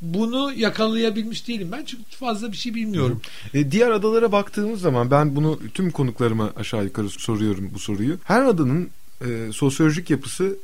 bunu 0.00 0.52
yakalayabilmiş 0.52 1.48
değilim 1.48 1.68
ben 1.72 1.84
çünkü 1.84 2.04
fazla 2.10 2.52
bir 2.52 2.56
şey 2.56 2.74
bilmiyorum. 2.74 3.20
E, 3.54 3.70
diğer 3.70 3.90
adalara 3.90 4.32
baktığımız 4.32 4.80
zaman 4.80 5.10
ben 5.10 5.36
bunu 5.36 5.58
tüm 5.74 5.90
konuklarıma 5.90 6.52
aşağı 6.56 6.84
yukarı 6.84 7.08
soruyorum 7.08 7.70
bu 7.74 7.78
soruyu. 7.78 8.18
Her 8.24 8.42
adanın 8.42 8.90
e, 9.26 9.52
sosyolojik 9.52 10.10
yapısı 10.10 10.56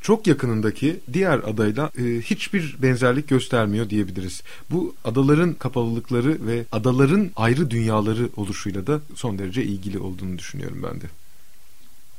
çok 0.00 0.26
yakınındaki 0.26 1.00
diğer 1.12 1.38
adayla 1.38 1.90
e, 1.98 2.02
hiçbir 2.02 2.76
benzerlik 2.82 3.28
göstermiyor 3.28 3.90
diyebiliriz. 3.90 4.42
Bu 4.70 4.94
adaların 5.04 5.54
kapalılıkları 5.54 6.46
ve 6.46 6.64
adaların 6.72 7.30
ayrı 7.36 7.70
dünyaları 7.70 8.28
oluşuyla 8.36 8.86
da 8.86 9.00
son 9.14 9.38
derece 9.38 9.64
ilgili 9.64 9.98
olduğunu 9.98 10.38
düşünüyorum 10.38 10.82
ben 10.82 11.00
de. 11.00 11.04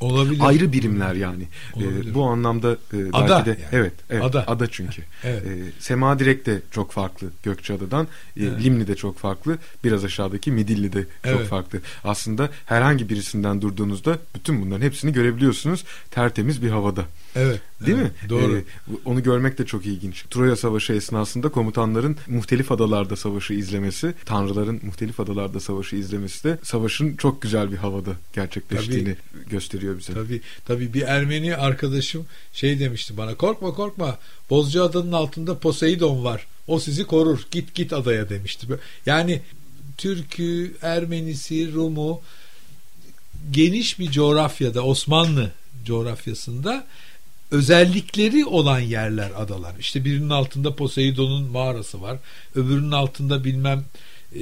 Olabilir. 0.02 0.42
Ayrı 0.42 0.74
birimler 0.74 1.16
yani. 1.16 1.44
E, 1.78 2.14
bu 2.14 2.24
anlamda 2.24 2.72
e, 2.72 2.98
ada 3.14 3.30
belki 3.30 3.46
de 3.46 3.50
yani. 3.50 3.70
evet, 3.72 3.94
evet 4.10 4.24
ada. 4.24 4.48
ada 4.48 4.68
çünkü. 4.68 5.02
evet. 5.24 5.46
E, 5.46 5.50
Sema 5.80 6.20
Direk 6.20 6.46
de 6.46 6.62
çok 6.72 6.92
farklı 6.92 7.28
Gökçeada'dan. 7.44 8.08
E, 8.38 8.44
evet. 8.44 8.64
Limni 8.64 8.88
de 8.88 8.96
çok 8.96 9.18
farklı. 9.18 9.58
Biraz 9.84 10.06
aşağıdaki 10.06 10.52
Midilli 10.52 10.94
de 10.94 11.06
çok 11.24 11.36
evet. 11.36 11.48
farklı. 11.48 11.80
Aslında 12.04 12.50
herhangi 12.66 13.10
birisinden 13.10 13.62
durduğunuzda 13.62 14.18
bütün 14.36 14.62
bunların 14.62 14.86
hepsini 14.86 15.14
görebiliyorsunuz. 15.14 15.84
Tertemiz 16.12 16.64
bir 16.64 16.70
havada. 16.70 17.06
Evet. 17.36 17.62
Değil 17.86 17.98
evet, 17.98 18.24
mi? 18.24 18.30
Doğru. 18.30 18.58
Ee, 18.58 18.64
onu 19.06 19.24
görmek 19.24 19.58
de 19.58 19.66
çok 19.66 19.86
ilginç. 19.86 20.26
Troya 20.30 20.56
Savaşı 20.56 20.94
esnasında 20.94 21.50
komutanların 21.50 22.18
muhtelif 22.28 22.72
adalarda 22.72 23.16
savaşı 23.16 23.54
izlemesi, 23.54 24.14
tanrıların 24.26 24.80
muhtelif 24.84 25.20
adalarda 25.20 25.60
savaşı 25.60 25.96
izlemesi 25.96 26.44
de 26.44 26.58
savaşın 26.64 27.16
çok 27.18 27.42
güzel 27.42 27.72
bir 27.72 27.78
havada 27.78 28.12
gerçekleştiğini 28.34 29.16
tabii, 29.34 29.50
gösteriyor 29.50 29.98
bize. 29.98 30.14
Tabii, 30.14 30.42
tabii 30.66 30.94
bir 30.94 31.02
Ermeni 31.02 31.56
arkadaşım 31.56 32.26
şey 32.54 32.80
demişti 32.80 33.18
bana 33.18 33.36
korkma 33.36 33.74
korkma 33.74 34.18
Bozca 34.50 34.84
adanın 34.84 35.12
altında 35.12 35.60
Poseidon 35.60 36.24
var. 36.24 36.48
O 36.68 36.80
sizi 36.80 37.04
korur. 37.04 37.48
Git 37.52 37.74
git 37.76 37.94
adaya 37.94 38.30
demişti. 38.30 38.68
Yani 39.06 39.42
Türk'ü, 39.98 40.74
Ermenisi, 40.82 41.74
Rum'u 41.74 42.22
geniş 43.52 44.00
bir 44.00 44.12
coğrafyada 44.12 44.86
Osmanlı 44.86 45.52
coğrafyasında 45.86 46.88
özellikleri 47.52 48.46
olan 48.46 48.80
yerler 48.80 49.32
adalar. 49.38 49.76
İşte 49.80 50.06
birinin 50.06 50.30
altında 50.30 50.76
Poseidon'un 50.76 51.52
mağarası 51.52 52.02
var. 52.02 52.18
Öbürünün 52.56 52.92
altında 52.92 53.44
bilmem 53.44 53.86
e, 54.36 54.42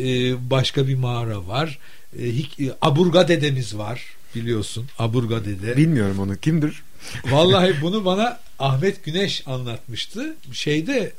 başka 0.50 0.88
bir 0.88 0.95
mağara 0.95 1.48
var. 1.48 1.80
e, 2.19 2.28
e, 2.28 2.72
Aburga 2.82 3.28
dedemiz 3.28 3.78
var 3.78 4.04
biliyorsun. 4.36 4.88
Aburga 5.00 5.45
dede. 5.45 5.78
Bilmiyorum 5.78 6.19
onu. 6.19 6.38
Kimdir? 6.38 6.84
Vallahi 7.26 7.76
bunu 7.82 8.06
bana 8.06 8.39
Ahmet 8.60 9.06
Güneş 9.06 9.48
anlatmıştı. 9.48 10.36
Şeyde 10.52 11.13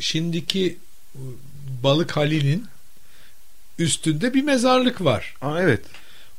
şimdiki 0.00 0.78
Balık 1.82 2.16
Hali'nin 2.16 2.66
üstünde 3.78 4.34
bir 4.34 4.42
mezarlık 4.42 5.04
var. 5.04 5.34
Aa, 5.42 5.62
evet. 5.62 5.80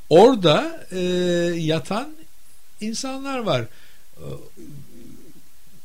Orada 0.10 0.88
e, 0.92 1.00
yatan 1.58 2.10
insanlar 2.82 3.40
var. 3.40 3.66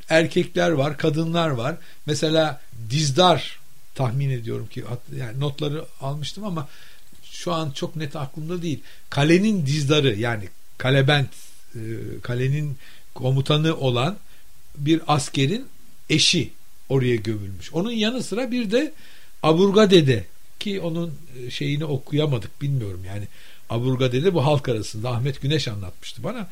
Erkekler 0.09 0.71
var, 0.71 0.99
kadınlar 0.99 1.49
var. 1.49 1.77
Mesela 2.07 2.61
Dizdar 2.91 3.61
tahmin 3.95 4.31
ediyorum 4.31 4.67
ki 4.67 4.85
yani 5.17 5.41
notları 5.41 5.85
almıştım 6.01 6.45
ama 6.45 6.69
şu 7.23 7.53
an 7.53 7.71
çok 7.71 7.97
net 7.97 8.17
aklımda 8.17 8.63
değil. 8.63 8.81
Kalenin 9.11 9.67
dizdarı 9.67 10.15
yani 10.15 10.49
kalebent 10.79 11.29
e, 11.75 11.81
kalenin 12.23 12.77
komutanı 13.15 13.77
olan 13.77 14.17
bir 14.77 15.01
askerin 15.07 15.67
eşi 16.11 16.51
oraya 16.89 17.17
gömülmüş. 17.17 17.73
Onun 17.73 17.91
yanı 17.91 18.23
sıra 18.23 18.51
bir 18.51 18.71
de 18.71 18.93
Aburga 19.43 19.91
Dede 19.91 20.25
ki 20.61 20.81
onun 20.81 21.15
e, 21.39 21.51
şeyini 21.51 21.85
okuyamadık 21.85 22.63
bilmiyorum 22.63 23.01
yani 23.07 23.25
Aburga 23.71 24.13
Dede 24.13 24.35
bu 24.35 24.47
halk 24.47 24.69
arasında 24.69 25.11
Ahmet 25.11 25.43
Güneş 25.43 25.69
anlatmıştı 25.69 26.25
bana. 26.25 26.49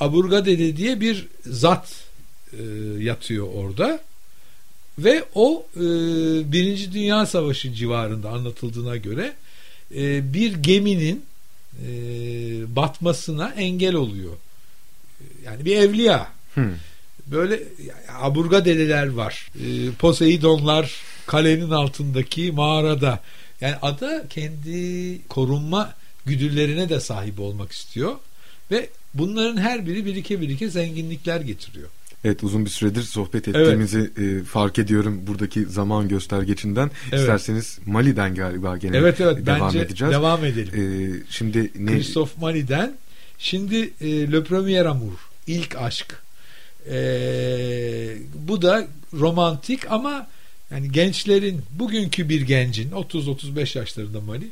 Aburga 0.00 0.46
Dede 0.46 0.76
diye 0.76 1.00
bir 1.00 1.26
zat 1.46 2.04
e, 2.52 2.62
yatıyor 2.98 3.48
orada 3.54 4.00
ve 4.98 5.24
o 5.34 5.66
e, 5.76 5.80
Birinci 6.52 6.92
Dünya 6.92 7.26
Savaşı 7.26 7.74
civarında 7.74 8.30
anlatıldığına 8.30 8.96
göre 8.96 9.32
e, 9.94 10.32
bir 10.34 10.54
geminin 10.54 11.24
e, 11.86 11.90
batmasına 12.76 13.48
engel 13.56 13.94
oluyor. 13.94 14.32
Yani 15.44 15.64
bir 15.64 15.76
evliya. 15.76 16.28
Hmm. 16.54 16.72
Böyle 17.26 17.54
yani 17.78 18.18
aburga 18.18 18.64
dedeler 18.64 19.10
var. 19.10 19.50
E, 19.54 19.90
Poseidonlar 19.90 21.02
kalenin 21.26 21.70
altındaki 21.70 22.52
mağarada. 22.52 23.20
Yani 23.60 23.74
ada 23.82 24.28
kendi 24.28 25.18
korunma 25.28 25.94
güdülerine 26.26 26.88
de 26.88 27.00
sahip 27.00 27.40
olmak 27.40 27.72
istiyor. 27.72 28.16
Ve 28.70 28.88
bunların 29.14 29.56
her 29.56 29.86
biri 29.86 30.06
birike 30.06 30.40
birike 30.40 30.68
zenginlikler 30.68 31.40
getiriyor. 31.40 31.88
Evet 32.24 32.44
uzun 32.44 32.64
bir 32.64 32.70
süredir 32.70 33.02
sohbet 33.02 33.48
ettiğimizi 33.48 34.10
e, 34.20 34.44
fark 34.44 34.78
ediyorum 34.78 35.20
buradaki 35.26 35.66
zaman 35.66 36.08
göstergecinden. 36.08 36.90
Evet. 37.10 37.20
İsterseniz 37.20 37.78
Mali'den 37.86 38.34
galiba 38.34 38.76
gene 38.76 38.96
Evet 38.96 39.20
evet 39.20 39.46
devam 39.46 39.68
bence 39.68 39.78
edeceğiz. 39.78 40.14
devam 40.14 40.44
edelim. 40.44 40.74
E, 40.74 41.32
şimdi 41.32 41.70
ne 41.78 41.92
Christophe 41.92 42.40
Mali'den 42.40 42.92
şimdi 43.38 43.90
e, 44.00 44.32
Le 44.32 44.44
Premier 44.44 44.84
Amour 44.84 45.18
ilk 45.46 45.76
aşk 45.76 46.22
E, 46.90 46.96
bu 48.34 48.62
da 48.62 48.86
romantik 49.14 49.90
ama 49.90 50.26
yani 50.70 50.92
gençlerin 50.92 51.60
bugünkü 51.70 52.28
bir 52.28 52.40
gencin 52.40 52.90
30-35 52.90 53.78
yaşlarında 53.78 54.20
Mali 54.20 54.48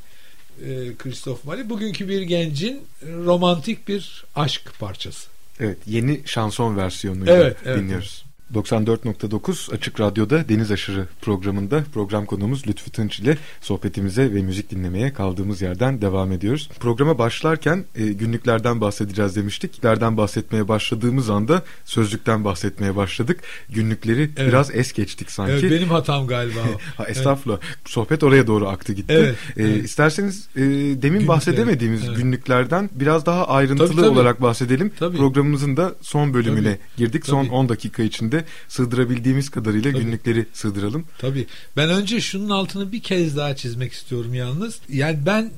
e, 0.64 0.96
Christophe 0.99 1.49
Mali 1.49 1.70
bugünkü 1.70 2.09
bir 2.09 2.23
gencin 2.23 2.83
romantik 3.03 3.88
bir 3.88 4.25
aşk 4.35 4.73
parçası. 4.79 5.29
Evet 5.61 5.79
yeni 5.87 6.20
şanson 6.25 6.77
versiyonuyla 6.77 7.35
Evet, 7.37 7.57
evet, 7.64 7.79
dinliyoruz. 7.79 8.25
94.9 8.54 9.74
Açık 9.74 10.00
Radyo'da 10.00 10.48
Deniz 10.48 10.70
Aşırı 10.70 11.06
programında 11.22 11.84
program 11.94 12.26
konuğumuz 12.26 12.66
Lütfü 12.68 12.90
Tınç 12.90 13.20
ile 13.20 13.38
sohbetimize 13.60 14.34
ve 14.34 14.42
müzik 14.42 14.70
dinlemeye 14.70 15.12
kaldığımız 15.12 15.62
yerden 15.62 16.02
devam 16.02 16.32
ediyoruz. 16.32 16.70
Programa 16.80 17.18
başlarken 17.18 17.84
e, 17.94 18.06
günlüklerden 18.06 18.80
bahsedeceğiz 18.80 19.36
demiştik. 19.36 19.72
Günlüklerden 19.72 20.16
bahsetmeye 20.16 20.68
başladığımız 20.68 21.30
anda 21.30 21.62
sözlükten 21.84 22.44
bahsetmeye 22.44 22.96
başladık. 22.96 23.40
Günlükleri 23.68 24.30
Evet. 24.36 24.48
biraz 24.48 24.74
es 24.74 24.92
geçtik 24.92 25.30
sanki. 25.30 25.52
Evet, 25.52 25.70
benim 25.70 25.88
hatam 25.88 26.26
galiba. 26.26 26.60
Ha, 26.96 27.04
estağfurullah. 27.04 27.58
Sohbet 27.84 28.22
oraya 28.22 28.46
doğru 28.46 28.68
aktı 28.68 28.92
gitti. 28.92 29.14
Evet, 29.16 29.36
evet. 29.56 29.84
İsterseniz 29.84 30.48
e, 30.56 30.60
demin 30.60 31.00
Günlükleri, 31.00 31.28
bahsedemediğimiz 31.28 32.04
evet. 32.08 32.16
günlüklerden 32.16 32.90
biraz 32.92 33.26
daha 33.26 33.48
ayrıntılı 33.48 33.88
Tabii, 33.88 33.96
tabii. 33.96 34.08
olarak 34.08 34.42
bahsedelim. 34.42 34.92
Tabii. 34.98 35.16
Programımızın 35.16 35.76
da 35.76 35.94
son 36.00 36.34
bölümüne 36.34 36.78
girdik. 36.96 37.26
Son 37.26 37.44
Tabii. 37.44 37.54
10 37.54 37.68
dakika 37.68 38.02
içinde 38.02 38.39
sığdırabildiğimiz 38.68 39.50
kadarıyla 39.50 39.92
Tabii. 39.92 40.03
günlükleri 40.03 40.46
sığdıralım. 40.53 41.05
Tabii. 41.18 41.46
Ben 41.76 41.90
önce 41.90 42.20
şunun 42.20 42.50
altını 42.50 42.92
bir 42.92 43.00
kez 43.00 43.37
daha 43.37 43.57
çizmek 43.57 43.92
istiyorum 43.92 44.35
yalnız. 44.35 44.79
Yani 44.88 45.18
ben 45.26 45.50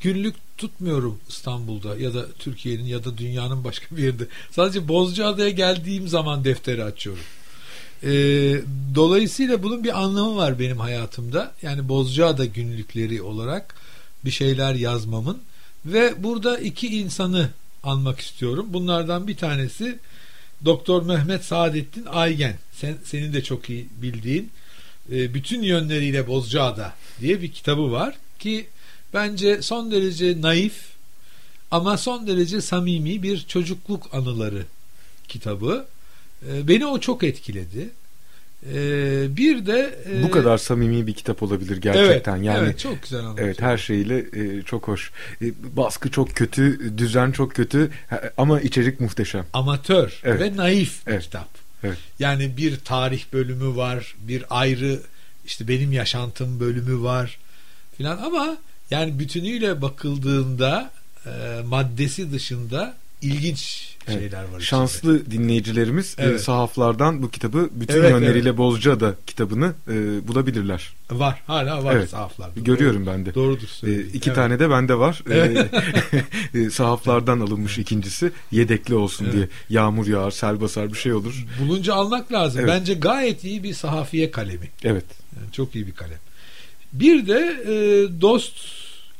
günlük 0.00 0.34
tutmuyorum 0.58 1.18
İstanbul'da 1.28 1.96
ya 1.96 2.14
da 2.14 2.26
Türkiye'nin 2.38 2.84
ya 2.84 3.04
da 3.04 3.18
dünyanın 3.18 3.64
başka 3.64 3.96
bir 3.96 4.02
yerinde. 4.02 4.26
Sadece 4.50 4.88
Bozcaada'ya 4.88 5.50
geldiğim 5.50 6.08
zaman 6.08 6.44
defteri 6.44 6.84
açıyorum. 6.84 7.22
Ee, 8.04 8.60
dolayısıyla 8.94 9.62
bunun 9.62 9.84
bir 9.84 10.00
anlamı 10.02 10.36
var 10.36 10.58
benim 10.58 10.78
hayatımda. 10.78 11.52
Yani 11.62 11.88
Bozcaada 11.88 12.44
günlükleri 12.44 13.22
olarak 13.22 13.74
bir 14.24 14.30
şeyler 14.30 14.74
yazmamın 14.74 15.38
ve 15.86 16.22
burada 16.22 16.58
iki 16.58 17.00
insanı 17.00 17.48
anmak 17.82 18.20
istiyorum. 18.20 18.66
Bunlardan 18.68 19.28
bir 19.28 19.36
tanesi 19.36 19.98
Doktor 20.64 21.02
Mehmet 21.02 21.44
Saadettin 21.44 22.04
Aygen. 22.06 22.54
Sen, 22.72 22.96
senin 23.04 23.32
de 23.32 23.42
çok 23.42 23.70
iyi 23.70 23.88
bildiğin 24.02 24.50
e, 25.12 25.34
bütün 25.34 25.62
yönleriyle 25.62 26.26
Bozcaada 26.28 26.94
diye 27.20 27.42
bir 27.42 27.52
kitabı 27.52 27.92
var 27.92 28.14
ki 28.38 28.66
bence 29.14 29.62
son 29.62 29.90
derece 29.90 30.40
naif 30.40 30.92
ama 31.70 31.96
son 31.96 32.26
derece 32.26 32.60
samimi 32.60 33.22
bir 33.22 33.38
çocukluk 33.38 34.14
anıları 34.14 34.66
kitabı. 35.28 35.86
E, 36.48 36.68
beni 36.68 36.86
o 36.86 37.00
çok 37.00 37.22
etkiledi. 37.22 37.90
E, 38.74 39.36
bir 39.36 39.66
de 39.66 39.94
e, 40.10 40.22
Bu 40.22 40.30
kadar 40.30 40.58
samimi 40.58 41.06
bir 41.06 41.14
kitap 41.14 41.42
olabilir 41.42 41.76
gerçekten. 41.76 42.34
evet, 42.36 42.46
yani 42.46 42.58
evet, 42.66 42.78
çok 42.78 43.02
güzel 43.02 43.20
anlatıyor. 43.20 43.46
Evet 43.48 43.62
her 43.62 43.78
şeyiyle 43.78 44.18
e, 44.18 44.62
çok 44.62 44.88
hoş. 44.88 45.10
E, 45.42 45.46
baskı 45.76 46.10
çok 46.10 46.30
kötü, 46.36 46.92
düzen 46.98 47.32
çok 47.32 47.54
kötü 47.54 47.90
ha- 48.10 48.20
ama 48.36 48.60
içerik 48.60 49.00
muhteşem. 49.00 49.46
amatör 49.52 50.20
Evet. 50.24 50.40
ve 50.40 50.56
naif 50.56 51.06
bir 51.06 51.12
Evet. 51.12 51.22
kitap. 51.22 51.48
Evet. 51.84 51.98
Yani 52.18 52.56
bir 52.56 52.76
tarih 52.80 53.24
bölümü 53.32 53.76
var, 53.76 54.14
bir 54.18 54.44
ayrı 54.50 55.00
işte 55.46 55.68
benim 55.68 55.92
yaşantım 55.92 56.60
bölümü 56.60 57.02
var 57.02 57.38
filan 57.96 58.16
ama 58.18 58.56
yani 58.90 59.18
bütünüyle 59.18 59.82
bakıldığında 59.82 60.90
e, 61.26 61.30
maddesi 61.64 62.32
dışında 62.32 62.94
ilginç 63.22 63.92
Evet. 64.08 64.20
şeyler 64.20 64.42
var. 64.42 64.48
içinde. 64.48 64.62
Şanslı 64.62 65.30
dinleyicilerimiz 65.30 66.14
e, 66.18 66.22
Evet. 66.24 66.40
sahaflardan 66.40 67.22
bu 67.22 67.30
kitabı 67.30 67.70
bütün 67.72 67.94
Evet, 67.94 68.10
yönleriyle 68.10 68.56
Bozcaada 68.56 69.14
kitabını 69.26 69.72
e, 69.90 70.28
bulabilirler. 70.28 70.92
var. 71.10 71.42
Hala 71.46 71.84
var 71.84 71.94
Evet. 71.96 72.10
sahaflarda. 72.10 72.60
Görüyorum 72.60 73.06
ben 73.06 73.26
de. 73.26 73.34
Doğrudur 73.34 73.86
E, 73.88 74.00
iki 74.00 74.28
Evet. 74.30 74.34
tane 74.36 74.58
de 74.58 74.70
bende 74.70 74.98
var. 74.98 75.22
E, 75.30 75.34
Evet. 75.38 75.70
e, 76.54 76.70
sahaflardan 76.70 77.40
alınmış 77.40 77.78
ikincisi 77.78 78.32
yedekli 78.50 78.94
olsun 78.94 79.24
Evet. 79.24 79.34
diye. 79.34 79.48
Yağmur 79.70 80.06
yağar, 80.06 80.30
sel 80.30 80.60
basar 80.60 80.92
bir 80.92 80.98
şey 80.98 81.12
olur. 81.12 81.46
Bulunca 81.60 81.94
almak 81.94 82.32
lazım. 82.32 82.60
Evet. 82.60 82.70
Bence 82.70 82.94
gayet 82.94 83.44
iyi 83.44 83.62
bir 83.62 83.74
sahafiye 83.74 84.30
kalemi. 84.30 84.68
Evet. 84.84 85.04
Yani 85.36 85.52
çok 85.52 85.74
iyi 85.74 85.86
bir 85.86 85.92
kalem. 85.92 86.18
Bir 86.92 87.26
de 87.26 87.62
e, 87.66 87.72
Dost 88.20 88.52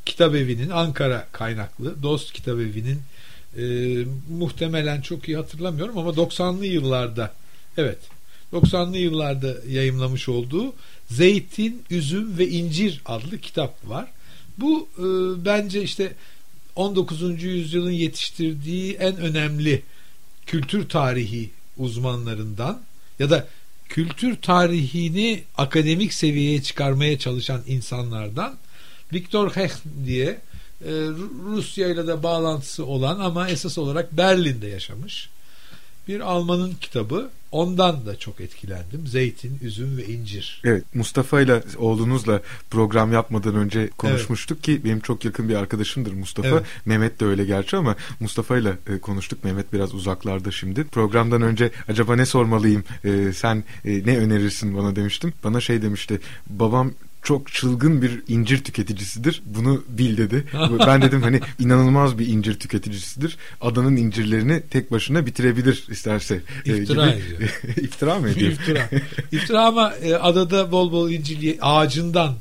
Kitabevi'nin 0.05 0.69
Ankara 0.69 1.27
kaynaklı 1.31 2.03
Dost 2.03 2.33
Kitabevi'nin 2.33 2.99
e, 3.57 3.63
muhtemelen 4.29 5.01
çok 5.01 5.27
iyi 5.27 5.37
hatırlamıyorum 5.37 5.97
ama 5.97 6.09
90'lı 6.09 6.65
yıllarda 6.65 7.33
evet 7.77 7.97
90'lı 8.53 8.97
yıllarda 8.97 9.55
yayımlamış 9.69 10.29
olduğu 10.29 10.73
Zeytin, 11.11 11.83
Üzüm 11.89 12.37
ve 12.37 12.47
İncir 12.47 13.01
adlı 13.05 13.37
kitap 13.37 13.89
var. 13.89 14.11
Bu 14.57 14.87
e, 14.97 15.05
bence 15.45 15.83
işte 15.83 16.13
19. 16.75 17.43
yüzyılın 17.43 17.91
yetiştirdiği 17.91 18.93
en 18.93 19.17
önemli 19.17 19.81
kültür 20.45 20.89
tarihi 20.89 21.49
uzmanlarından 21.77 22.81
ya 23.19 23.29
da 23.29 23.47
kültür 23.89 24.35
tarihini 24.35 25.43
akademik 25.57 26.13
seviyeye 26.13 26.61
çıkarmaya 26.61 27.19
çalışan 27.19 27.61
insanlardan 27.67 28.57
Viktor 29.13 29.51
Hecht 29.51 29.81
diye 30.05 30.39
e, 30.85 30.89
Ru- 30.89 31.55
Rusya 31.55 31.87
ile 31.87 32.07
de 32.07 32.23
bağlantısı 32.23 32.85
olan 32.85 33.19
ama 33.19 33.49
esas 33.49 33.77
olarak 33.77 34.17
Berlin'de 34.17 34.67
yaşamış 34.67 35.29
bir 36.07 36.19
Almanın 36.19 36.73
kitabı. 36.81 37.29
Ondan 37.51 38.05
da 38.05 38.19
çok 38.19 38.41
etkilendim. 38.41 39.07
Zeytin, 39.07 39.59
üzüm 39.61 39.97
ve 39.97 40.05
incir. 40.05 40.61
Evet 40.65 40.95
Mustafa 40.95 41.41
ile 41.41 41.63
oğlunuzla 41.77 42.41
program 42.69 43.13
yapmadan 43.13 43.55
önce 43.55 43.89
konuşmuştuk 43.97 44.63
ki 44.63 44.81
benim 44.83 44.99
çok 44.99 45.25
yakın 45.25 45.49
bir 45.49 45.55
arkadaşımdır 45.55 46.13
Mustafa. 46.13 46.47
Evet. 46.47 46.63
Mehmet 46.85 47.19
de 47.19 47.25
öyle 47.25 47.45
gerçi 47.45 47.77
ama 47.77 47.95
Mustafa 48.19 48.57
ile 48.57 48.77
e, 48.87 48.99
konuştuk. 48.99 49.43
Mehmet 49.43 49.73
biraz 49.73 49.93
uzaklarda 49.93 50.51
şimdi. 50.51 50.83
Programdan 50.83 51.41
önce 51.41 51.71
acaba 51.87 52.15
ne 52.15 52.25
sormalıyım 52.25 52.83
e, 53.03 53.33
sen 53.33 53.63
e, 53.85 54.05
ne 54.05 54.17
önerirsin 54.17 54.77
bana 54.77 54.95
demiştim. 54.95 55.33
Bana 55.43 55.61
şey 55.61 55.81
demişti 55.81 56.19
babam 56.49 56.91
çok 57.23 57.53
çılgın 57.53 58.01
bir 58.01 58.23
incir 58.27 58.63
tüketicisidir. 58.63 59.43
Bunu 59.45 59.83
bil 59.89 60.17
dedi. 60.17 60.45
ben 60.87 61.01
dedim 61.01 61.21
hani 61.21 61.39
inanılmaz 61.59 62.19
bir 62.19 62.27
incir 62.27 62.59
tüketicisidir. 62.59 63.37
Adanın 63.61 63.95
incirlerini 63.95 64.61
tek 64.69 64.91
başına 64.91 65.25
bitirebilir 65.25 65.83
isterse. 65.89 66.41
E, 66.65 66.77
İftira 66.77 67.11
ediyor. 67.11 67.61
İftira 67.77 68.19
mı 68.19 68.29
ediyor? 68.29 68.51
İftira. 68.51 68.89
İftira 69.31 69.65
ama 69.65 69.93
e, 69.93 70.15
adada 70.15 70.71
bol 70.71 70.91
bol 70.91 71.09
incir 71.09 71.57
ağacından 71.61 72.35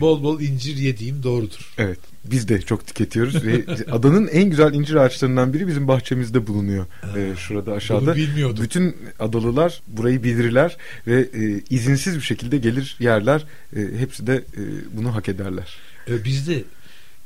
bol 0.00 0.22
bol 0.22 0.40
incir 0.40 0.76
yediğim 0.76 1.22
doğrudur. 1.22 1.74
Evet. 1.78 1.98
Biz 2.24 2.48
de 2.48 2.60
çok 2.60 2.86
tüketiyoruz 2.86 3.44
ve 3.44 3.64
adanın 3.90 4.28
en 4.28 4.50
güzel 4.50 4.74
incir 4.74 4.94
ağaçlarından 4.94 5.52
biri 5.52 5.66
bizim 5.66 5.88
bahçemizde 5.88 6.46
bulunuyor. 6.46 6.86
Ee, 7.16 7.36
şurada 7.36 7.72
aşağıda. 7.72 8.06
Bunu 8.06 8.14
bilmiyordum. 8.14 8.64
Bütün 8.64 8.96
adalılar 9.18 9.82
burayı 9.86 10.22
bilirler 10.22 10.76
ve 11.06 11.20
e, 11.20 11.60
izinsiz 11.70 12.16
bir 12.16 12.20
şekilde 12.20 12.58
gelir 12.58 12.96
yerler. 13.00 13.44
E, 13.76 13.80
hepsi 13.98 14.26
de 14.26 14.34
e, 14.34 14.62
bunu 14.92 15.14
hak 15.14 15.28
ederler. 15.28 15.76
E, 16.08 16.24
biz 16.24 16.48
de 16.48 16.64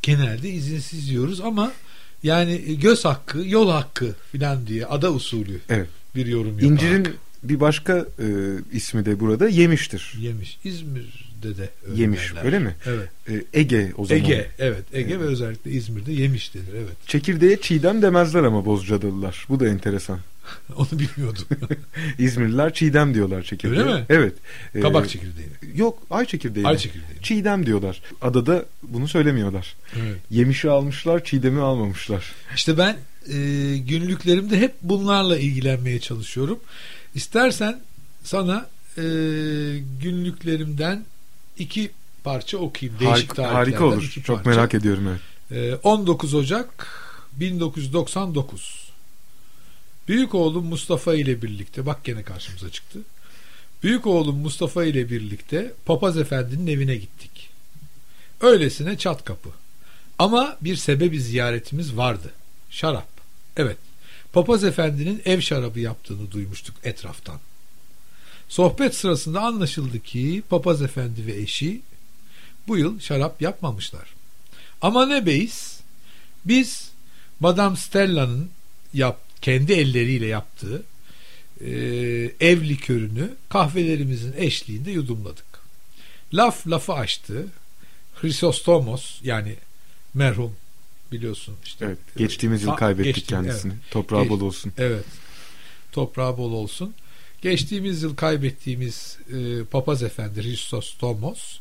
genelde 0.03 0.51
izinsiz 0.51 1.09
yiyoruz 1.09 1.41
ama 1.41 1.73
yani 2.23 2.79
göz 2.81 3.05
hakkı, 3.05 3.39
yol 3.47 3.71
hakkı 3.71 4.15
filan 4.33 4.67
diye 4.67 4.87
ada 4.87 5.13
usulü 5.13 5.61
evet. 5.69 5.89
bir 6.15 6.27
yorum 6.27 6.59
yaparak. 6.59 6.71
İncirin 6.71 7.09
bir 7.43 7.61
başka 7.61 7.99
e, 7.99 8.27
ismi 8.73 9.05
de 9.05 9.21
burada 9.21 9.49
yemiştir. 9.49 10.15
Yemiş. 10.21 10.59
İzmir'de 10.65 11.57
de 11.57 11.71
öyle 11.91 12.01
Yemiş 12.03 12.31
derler. 12.31 12.45
öyle 12.45 12.59
mi? 12.59 12.77
Evet. 12.87 13.09
E, 13.29 13.61
Ege 13.61 13.93
o 13.97 14.07
zaman. 14.07 14.23
Ege 14.23 14.49
evet 14.59 14.85
Ege 14.93 15.15
evet. 15.15 15.21
ve 15.21 15.25
özellikle 15.25 15.71
İzmir'de 15.71 16.13
yemiş 16.13 16.55
denir 16.55 16.75
evet. 16.75 17.07
Çekirdeğe 17.07 17.61
çiğdem 17.61 18.03
demezler 18.03 18.43
ama 18.43 18.65
Bozcaadalılar. 18.65 19.47
Bu 19.49 19.61
da 19.61 19.69
enteresan. 19.69 20.19
Onu 20.77 20.89
bilmiyordum. 20.93 21.45
İzmirliler 22.19 22.75
çiğdem 22.75 23.15
diyorlar 23.15 23.43
çekirdeğe. 23.43 23.81
Öyle 23.81 23.95
mi? 23.95 24.05
Evet. 24.09 24.35
Kabak 24.83 25.09
çekirdeği. 25.09 25.49
Yok 25.75 25.99
ay 26.11 26.27
çekirdeği. 26.27 26.67
Ay 26.67 26.77
çekirdeği. 26.79 27.23
Çiğdem 27.23 27.67
diyorlar. 27.67 28.03
Adada 28.23 28.65
bunu 28.83 29.09
söylemiyorlar. 29.09 29.77
Evet. 29.97 30.17
Yemişi 30.31 30.71
almışlar, 30.71 31.25
çiğdemi 31.25 31.61
almamışlar. 31.61 32.33
İşte 32.55 32.79
ben 32.79 32.97
e, 33.29 33.37
günlüklerimde 33.79 34.61
hep 34.61 34.73
bunlarla 34.83 35.39
ilgilenmeye 35.39 36.01
çalışıyorum. 36.01 36.59
İstersen 37.15 37.81
sana 38.25 38.69
e, 38.97 39.03
günlüklerimden 40.03 41.05
iki 41.59 41.91
parça 42.25 42.59
okuyayım. 42.59 43.01
Değişik 43.01 43.39
harika, 43.39 43.55
harika 43.55 43.85
olur. 43.85 44.21
Çok 44.25 44.37
parça. 44.37 44.51
merak 44.51 44.75
ediyorum 44.75 45.09
evet. 45.09 45.75
E, 45.75 45.75
19 45.75 46.35
Ocak 46.35 46.87
1999 47.33 48.91
Büyük 50.11 50.35
oğlum 50.35 50.67
Mustafa 50.67 51.15
ile 51.15 51.43
birlikte 51.43 51.87
bak 51.87 52.05
gene 52.05 52.23
karşımıza 52.23 52.71
çıktı. 52.71 52.99
Büyük 53.83 54.07
oğlum 54.07 54.37
Mustafa 54.37 54.85
ile 54.85 55.11
birlikte 55.11 55.73
Papaz 55.87 56.19
Efendi'nin 56.19 56.67
evine 56.67 56.97
gittik. 56.97 57.51
Öylesine 58.41 58.99
çat 58.99 59.25
kapı. 59.25 59.49
Ama 60.19 60.57
bir 60.61 60.77
sebebi 60.77 61.21
ziyaretimiz 61.21 61.97
vardı. 61.97 62.33
Şarap. 62.71 63.09
Evet. 63.57 63.77
Papaz 64.33 64.65
Efendi'nin 64.65 65.23
ev 65.25 65.41
şarabı 65.41 65.81
yaptığını 65.81 66.31
duymuştuk 66.31 66.77
etraftan. 66.85 67.41
Sohbet 68.49 68.95
sırasında 68.95 69.41
anlaşıldı 69.41 70.01
ki 70.01 70.43
Papaz 70.51 70.83
Efendi 70.83 71.27
ve 71.27 71.37
eşi 71.37 71.81
bu 72.69 72.79
yıl 72.79 73.01
şarap 73.01 73.43
yapmamışlar. 73.43 74.15
Ama 74.83 75.07
ne 75.07 75.27
beis? 75.27 75.81
Biz 76.45 76.91
Madame 77.41 77.77
Stella'nın 77.77 78.51
yap, 78.95 79.21
kendi 79.43 79.73
elleriyle 79.73 80.27
yaptığı 80.27 80.83
e, 81.61 81.71
ev 82.41 82.63
likörünü 82.63 83.31
kahvelerimizin 83.49 84.35
eşliğinde 84.37 84.91
yudumladık. 84.91 85.45
Laf 86.35 86.67
lafı 86.67 86.93
açtı. 86.93 87.47
Chrysostomos 88.21 89.21
yani 89.23 89.57
merhum 90.15 90.57
biliyorsun 91.13 91.57
işte. 91.65 91.85
Evet, 91.85 91.99
geçtiğimiz 92.17 92.63
yıl 92.63 92.71
kaybettik 92.73 93.15
geçti- 93.15 93.27
kendisini. 93.29 93.73
evet. 93.73 93.91
Toprağı 93.91 94.23
Geç- 94.23 94.31
bol 94.31 94.41
olsun. 94.41 94.73
Evet. 94.79 95.05
Toprağı 95.93 96.39
bol 96.39 96.53
olsun. 96.53 96.95
Geçtiğimiz 97.43 98.03
yıl 98.03 98.17
kaybettiğimiz 98.17 99.19
e, 99.33 99.65
papaz 99.65 100.03
efendi 100.03 100.43
Hristos 100.43 100.95
Tomos 100.99 101.59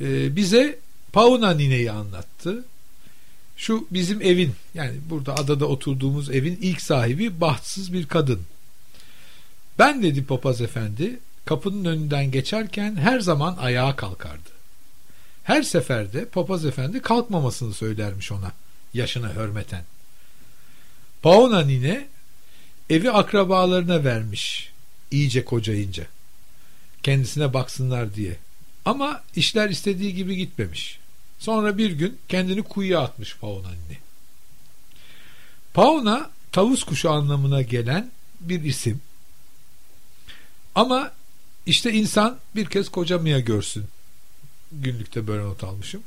e, 0.00 0.36
bize 0.36 0.78
Pauna 1.12 1.50
nineyi 1.50 1.90
anlattı. 1.92 2.64
Şu 3.56 3.86
bizim 3.90 4.22
evin 4.22 4.52
yani 4.74 4.96
burada 5.10 5.34
adada 5.34 5.66
oturduğumuz 5.66 6.30
evin 6.30 6.58
ilk 6.62 6.82
sahibi 6.82 7.40
bahtsız 7.40 7.92
bir 7.92 8.06
kadın. 8.06 8.40
Ben 9.78 10.02
dedi 10.02 10.24
papaz 10.24 10.60
efendi 10.60 11.18
kapının 11.44 11.84
önünden 11.84 12.30
geçerken 12.30 12.96
her 12.96 13.20
zaman 13.20 13.56
ayağa 13.56 13.96
kalkardı. 13.96 14.48
Her 15.44 15.62
seferde 15.62 16.24
papaz 16.24 16.64
efendi 16.64 17.02
kalkmamasını 17.02 17.74
söylermiş 17.74 18.32
ona 18.32 18.52
yaşına 18.94 19.34
hürmeten. 19.34 19.84
Pauna 21.22 21.60
nine 21.60 22.08
evi 22.90 23.10
akrabalarına 23.10 24.04
vermiş 24.04 24.72
iyice 25.10 25.44
kocayınca. 25.44 26.06
Kendisine 27.02 27.54
baksınlar 27.54 28.14
diye. 28.14 28.36
Ama 28.84 29.22
işler 29.36 29.70
istediği 29.70 30.14
gibi 30.14 30.36
gitmemiş. 30.36 30.98
Sonra 31.38 31.78
bir 31.78 31.90
gün 31.90 32.18
kendini 32.28 32.62
kuyuya 32.62 33.00
atmış 33.00 33.36
Pauna 33.36 33.68
anne. 33.68 33.98
Pauna 35.74 36.30
tavus 36.52 36.84
kuşu 36.84 37.10
anlamına 37.10 37.62
gelen 37.62 38.10
bir 38.40 38.64
isim. 38.64 39.00
Ama 40.74 41.12
işte 41.66 41.92
insan 41.92 42.38
bir 42.56 42.66
kez 42.66 42.88
kocamaya 42.88 43.40
görsün. 43.40 43.84
Günlükte 44.72 45.26
böyle 45.26 45.42
not 45.42 45.64
almışım. 45.64 46.02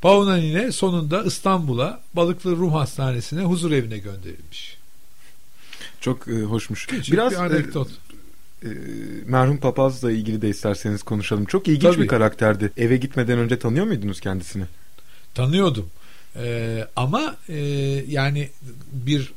Pauna 0.00 0.36
nine 0.36 0.72
sonunda 0.72 1.22
İstanbul'a 1.22 2.00
Balıklı 2.14 2.56
Rum 2.56 2.72
Hastanesi'ne 2.72 3.42
huzur 3.42 3.72
evine 3.72 3.98
gönderilmiş. 3.98 4.76
Çok 6.00 6.28
e, 6.28 6.42
hoşmuş. 6.42 6.86
Küçük 6.86 7.12
Biraz 7.14 7.32
bir 7.32 7.36
anekdot. 7.36 7.88
e, 8.62 8.68
e, 8.68 8.70
merhum 9.26 9.58
papazla 9.58 10.12
ilgili 10.12 10.42
de 10.42 10.48
isterseniz 10.48 11.02
konuşalım. 11.02 11.44
Çok 11.44 11.68
ilginç 11.68 11.82
Tabii. 11.94 12.02
bir 12.02 12.08
karakterdi. 12.08 12.72
Eve 12.76 12.96
gitmeden 12.96 13.38
önce 13.38 13.58
tanıyor 13.58 13.86
muydunuz 13.86 14.20
kendisini? 14.20 14.64
tanıyordum. 15.34 15.90
Ee, 16.36 16.86
ama 16.96 17.36
e, 17.48 17.54
yani 18.08 18.48
bir 18.92 19.32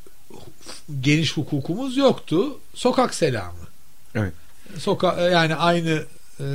geniş 1.01 1.38
hukukumuz 1.38 1.97
yoktu. 1.97 2.60
Sokak 2.74 3.14
selamı. 3.14 3.60
Evet. 4.16 4.34
Soka 4.78 5.30
yani 5.30 5.55
aynı 5.55 6.03
e, 6.39 6.45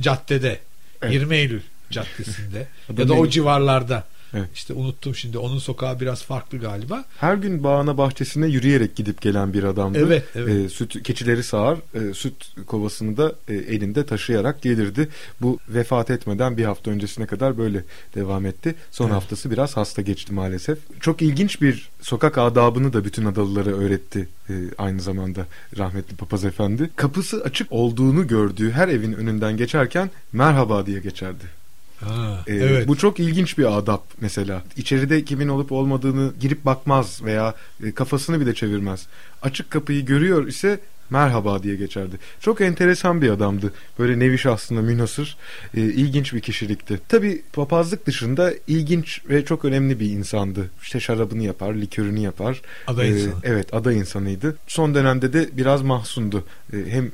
caddede 0.00 0.58
Evet. 1.02 1.14
20 1.14 1.36
Eylül 1.36 1.60
caddesinde 1.90 2.66
ya 2.98 3.08
da 3.08 3.14
o 3.14 3.28
civarlarda. 3.28 4.04
Evet. 4.34 4.48
İşte 4.54 4.74
unuttum 4.74 5.14
şimdi. 5.14 5.38
Onun 5.38 5.58
sokağı 5.58 6.00
biraz 6.00 6.22
farklı 6.22 6.58
galiba. 6.58 7.04
Her 7.18 7.34
gün 7.34 7.64
bağına 7.64 7.98
bahçesine 7.98 8.46
yürüyerek 8.46 8.96
gidip 8.96 9.20
gelen 9.20 9.52
bir 9.52 9.64
adamdı. 9.64 9.98
Evet, 10.06 10.24
evet. 10.34 10.66
E, 10.66 10.68
süt 10.68 11.02
keçileri 11.02 11.42
sağar, 11.42 11.78
e, 11.94 12.14
süt 12.14 12.66
kovasını 12.66 13.16
da 13.16 13.32
e, 13.48 13.54
elinde 13.54 14.06
taşıyarak 14.06 14.62
gelirdi. 14.62 15.08
Bu 15.40 15.58
vefat 15.68 16.10
etmeden 16.10 16.56
bir 16.56 16.64
hafta 16.64 16.90
öncesine 16.90 17.26
kadar 17.26 17.58
böyle 17.58 17.84
devam 18.14 18.46
etti. 18.46 18.74
Son 18.90 19.04
Evet. 19.04 19.14
haftası 19.14 19.50
biraz 19.50 19.76
hasta 19.76 20.02
geçti 20.02 20.32
maalesef. 20.32 20.78
Çok 21.00 21.22
ilginç 21.22 21.62
bir 21.62 21.88
sokak 22.00 22.38
adabını 22.38 22.92
da 22.92 23.04
bütün 23.04 23.24
adalılara 23.24 23.70
öğretti 23.70 24.28
e, 24.48 24.54
aynı 24.78 25.00
zamanda 25.00 25.46
rahmetli 25.78 26.16
papaz 26.16 26.44
efendi. 26.44 26.90
Kapısı 26.96 27.42
açık 27.44 27.72
olduğunu 27.72 28.26
gördüğü 28.26 28.70
her 28.70 28.88
evin 28.88 29.12
önünden 29.12 29.56
geçerken 29.56 30.10
merhaba 30.32 30.86
diye 30.86 31.00
geçerdi. 31.00 31.65
Ha, 32.00 32.44
Ee, 32.46 32.54
evet. 32.54 32.88
Bu 32.88 32.96
çok 32.96 33.20
ilginç 33.20 33.58
bir 33.58 33.78
adap 33.78 34.04
mesela. 34.20 34.62
İçeride 34.76 35.24
kimin 35.24 35.48
olup 35.48 35.72
olmadığını 35.72 36.32
girip 36.40 36.64
bakmaz 36.64 37.20
veya 37.24 37.54
e, 37.84 37.92
kafasını 37.92 38.40
bile 38.40 38.54
çevirmez. 38.54 39.06
Açık 39.42 39.70
kapıyı 39.70 40.04
görüyor 40.06 40.46
ise 40.46 40.80
merhaba 41.10 41.62
diye 41.62 41.76
geçerdi. 41.76 42.16
Çok 42.40 42.60
enteresan 42.60 43.22
bir 43.22 43.30
adamdı. 43.30 43.72
Böyle 43.98 44.18
nevi 44.18 44.38
şahsına 44.38 44.80
münhasır, 44.82 45.36
e, 45.76 45.80
ilginç 45.80 46.34
bir 46.34 46.40
kişilikti. 46.40 47.00
Tabi 47.08 47.42
papazlık 47.52 48.06
dışında 48.06 48.52
ilginç 48.66 49.20
ve 49.28 49.44
çok 49.44 49.64
önemli 49.64 50.00
bir 50.00 50.10
insandı. 50.10 50.70
İşte 50.82 51.00
şarabını 51.00 51.42
yapar, 51.42 51.74
likörünü 51.74 52.20
yapar. 52.20 52.62
Ada 52.86 53.04
Ee, 53.04 53.08
insanı. 53.08 53.34
evet, 53.44 53.74
ada 53.74 53.92
insanıydı. 53.92 54.56
Son 54.66 54.94
dönemde 54.94 55.32
de 55.32 55.48
biraz 55.52 55.82
mahsundu. 55.82 56.44
Ee, 56.72 56.76
hem 56.88 57.04
e, 57.04 57.10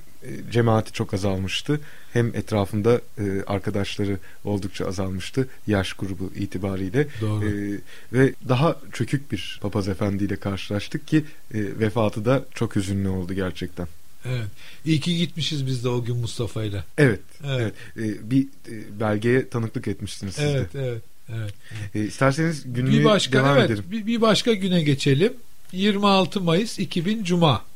cemaati 0.51 0.93
çok 0.93 1.15
azalmıştı 1.15 1.81
hem 2.13 2.27
etrafında 2.27 3.01
e, 3.19 3.23
arkadaşları 3.47 4.19
oldukça 4.45 4.87
azalmıştı 4.87 5.49
yaş 5.67 5.93
grubu 5.93 6.33
itibariyle 6.37 7.07
Doğru. 7.21 7.45
Ee, 7.45 7.81
ve 8.13 8.35
daha 8.49 8.77
çökük 8.93 9.33
bir 9.33 9.59
papaz 9.63 9.89
efendiyle 9.89 10.37
karşılaştık 10.37 11.07
ki 11.07 11.17
e, 11.55 11.59
vefatı 11.79 12.25
da 12.25 12.45
çok 12.55 12.77
hüzünlü 12.77 13.09
oldu 13.09 13.35
gerçekten. 13.35 13.87
Evet. 14.25 14.47
İyi 14.85 15.01
ki 15.01 15.17
gitmişiz 15.17 15.67
biz 15.67 15.85
de 15.85 15.89
o 15.89 16.05
gün 16.05 16.17
Mustafa'yla. 16.17 16.85
Evet, 16.99 17.21
Evet. 17.47 17.75
evet. 17.97 18.17
Ee, 18.21 18.31
bir 18.31 18.43
e, 18.43 19.01
belgeye 19.01 19.49
tanıklık 19.49 19.89
etmişsiniz 19.89 20.35
siz 20.35 20.45
Evet, 20.45 20.75
de. 20.75 20.87
evet, 20.87 21.03
evet. 21.29 21.55
Ee, 21.95 22.05
isterseniz 22.05 22.63
günlüğe 22.67 23.01
bir 23.01 23.05
başka 23.05 23.39
devam 23.39 23.59
evet, 23.59 23.71
edelim. 23.71 23.85
Bir, 23.91 24.07
bir 24.07 24.21
başka 24.21 24.53
güne 24.53 24.83
geçelim. 24.83 25.33
26 25.73 26.41
Mayıs 26.41 26.79
2000 26.79 27.25
Cuma. 27.25 27.72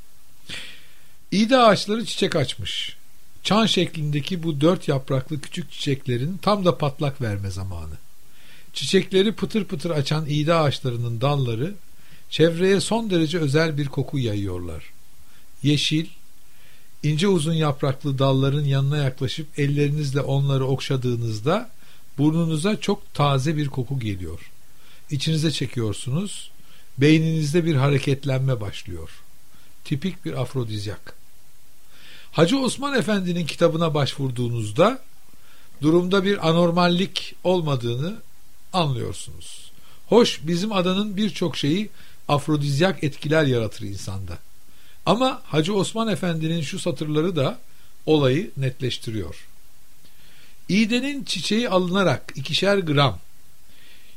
İğde 1.36 1.56
ağaçları 1.58 2.04
çiçek 2.04 2.36
açmış. 2.36 2.96
çan 3.42 3.66
şeklindeki 3.66 4.42
bu 4.42 4.60
dört 4.60 4.88
yapraklı 4.88 5.40
küçük 5.40 5.72
çiçeklerin 5.72 6.36
tam 6.42 6.64
da 6.64 6.78
patlak 6.78 7.20
verme 7.20 7.50
zamanı. 7.50 7.94
Çiçekleri 8.72 9.32
pıtır 9.32 9.64
pıtır 9.64 9.90
açan 9.90 10.26
iğde 10.28 10.54
ağaçlarının 10.54 11.20
dalları 11.20 11.74
çevreye 12.30 12.80
son 12.80 13.10
derece 13.10 13.38
özel 13.38 13.78
bir 13.78 13.86
koku 13.86 14.18
yayıyorlar. 14.18 14.84
Yeşil, 15.62 16.06
ince 17.02 17.28
uzun 17.28 17.54
yapraklı 17.54 18.18
dalların 18.18 18.64
yanına 18.64 18.96
yaklaşıp 18.96 19.58
ellerinizle 19.58 20.20
onları 20.20 20.66
okşadığınızda 20.66 21.70
burnunuza 22.18 22.80
çok 22.80 23.14
taze 23.14 23.56
bir 23.56 23.68
koku 23.68 24.00
geliyor. 24.00 24.50
İçinize 25.10 25.50
çekiyorsunuz, 25.50 26.50
beyninizde 26.98 27.64
bir 27.64 27.74
hareketlenme 27.74 28.60
başlıyor. 28.60 29.10
Tipik 29.84 30.24
bir 30.24 30.40
afrodizyak. 30.40 31.15
Hacı 32.36 32.58
Osman 32.58 32.94
Efendi'nin 32.98 33.46
kitabına 33.46 33.94
başvurduğunuzda 33.94 34.98
durumda 35.82 36.24
bir 36.24 36.48
anormallik 36.48 37.34
olmadığını 37.44 38.16
anlıyorsunuz. 38.72 39.70
Hoş 40.06 40.40
bizim 40.42 40.72
adanın 40.72 41.16
birçok 41.16 41.56
şeyi 41.56 41.90
afrodizyak 42.28 43.04
etkiler 43.04 43.44
yaratır 43.44 43.84
insanda. 43.84 44.38
Ama 45.06 45.42
Hacı 45.44 45.74
Osman 45.74 46.08
Efendi'nin 46.08 46.60
şu 46.60 46.78
satırları 46.78 47.36
da 47.36 47.58
olayı 48.06 48.50
netleştiriyor. 48.56 49.46
İğdenin 50.68 51.24
çiçeği 51.24 51.68
alınarak 51.68 52.32
ikişer 52.34 52.78
gram 52.78 53.18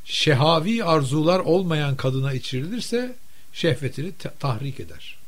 şehavi 0.04 0.84
arzular 0.84 1.40
olmayan 1.40 1.96
kadına 1.96 2.32
içirilirse 2.32 3.16
şehvetini 3.52 4.12
tahrik 4.38 4.80
eder. 4.80 5.19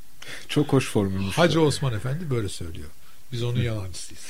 Çok 0.48 0.72
hoş 0.72 0.88
formülmüş. 0.88 1.38
Hacı 1.38 1.60
Osman 1.60 1.94
Efendi 1.94 2.30
böyle 2.30 2.48
söylüyor. 2.48 2.88
Biz 3.32 3.42
onun 3.42 3.62
yalancısıyız. 3.62 4.22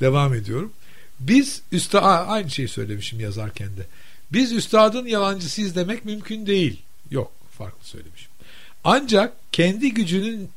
Devam 0.00 0.34
ediyorum. 0.34 0.72
Biz 1.20 1.62
üstad 1.72 2.28
aynı 2.28 2.50
şeyi 2.50 2.68
söylemişim 2.68 3.20
yazarken 3.20 3.68
de. 3.76 3.86
Biz 4.32 4.52
üstadın 4.52 5.06
yalancısıyız 5.06 5.76
demek 5.76 6.04
mümkün 6.04 6.46
değil. 6.46 6.82
Yok, 7.10 7.32
farklı 7.58 7.86
söylemişim. 7.86 8.30
Ancak 8.84 9.32
kendi 9.52 9.94
gücünün 9.94 10.50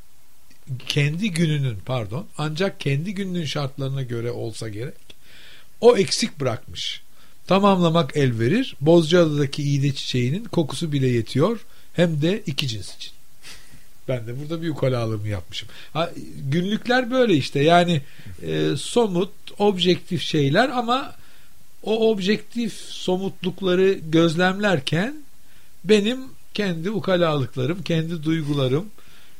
kendi 0.88 1.32
gününün 1.32 1.78
pardon 1.86 2.28
ancak 2.38 2.80
kendi 2.80 3.14
gününün 3.14 3.46
şartlarına 3.46 4.04
göre 4.04 4.32
olsa 4.32 4.70
gerek 4.70 4.94
o 5.82 5.98
eksik 5.98 6.40
bırakmış. 6.40 7.02
Tamamlamak 7.48 8.18
el 8.18 8.40
verir. 8.40 8.76
Bozcaada'daki 8.82 9.64
iğde 9.64 9.96
çiçeğinin 9.96 10.44
kokusu 10.44 10.92
bile 10.92 11.08
yetiyor. 11.08 11.60
Hem 11.94 12.22
de 12.22 12.44
iki 12.46 12.68
cins 12.68 12.96
için. 12.96 13.12
Ben 14.08 14.28
de 14.28 14.40
burada 14.40 14.62
bir 14.62 14.70
ukalalığımı 14.70 15.28
yapmışım. 15.28 15.70
Ha, 15.94 16.12
günlükler 16.52 17.12
böyle 17.12 17.34
işte 17.34 17.64
yani 17.64 18.02
e, 18.48 18.76
somut, 18.78 19.32
objektif 19.58 20.22
şeyler 20.22 20.70
ama 20.70 21.16
o 21.84 22.12
objektif 22.12 22.74
somutlukları 22.74 23.92
gözlemlerken 23.92 25.16
benim 25.84 26.20
kendi 26.54 26.90
ukalalıklarım, 26.90 27.84
kendi 27.84 28.24
duygularım, 28.24 28.86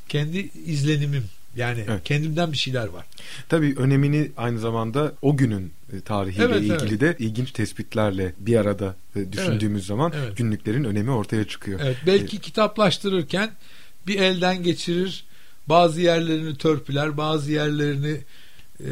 kendi 0.10 0.50
izlenimim 0.66 1.24
yani 1.56 1.84
evet. 1.90 2.04
kendimden 2.04 2.52
bir 2.52 2.58
şeyler 2.58 2.88
var. 2.88 3.06
Tabii 3.50 3.76
önemini 3.78 4.32
aynı 4.38 4.60
zamanda 4.60 5.14
o 5.22 5.38
günün 5.38 5.74
e, 5.94 6.02
tarihiyle 6.02 6.44
evet, 6.44 6.62
ilgili 6.62 7.06
evet. 7.06 7.20
de 7.20 7.26
ilginç 7.26 7.52
tespitlerle 7.52 8.34
bir 8.40 8.56
arada 8.56 8.96
e, 9.16 9.32
düşündüğümüz 9.32 9.82
evet. 9.82 9.88
zaman 9.88 10.14
evet. 10.16 10.38
günlüklerin 10.38 10.84
önemi 10.84 11.12
ortaya 11.12 11.48
çıkıyor. 11.48 11.80
Evet, 11.84 11.98
belki 12.08 12.38
ee, 12.38 12.40
kitaplaştırırken 12.40 13.52
bir 14.08 14.20
elden 14.20 14.64
geçirir, 14.64 15.24
bazı 15.68 16.02
yerlerini 16.02 16.58
törpüler, 16.58 17.18
bazı 17.18 17.52
yerlerini 17.52 18.18
e, 18.80 18.90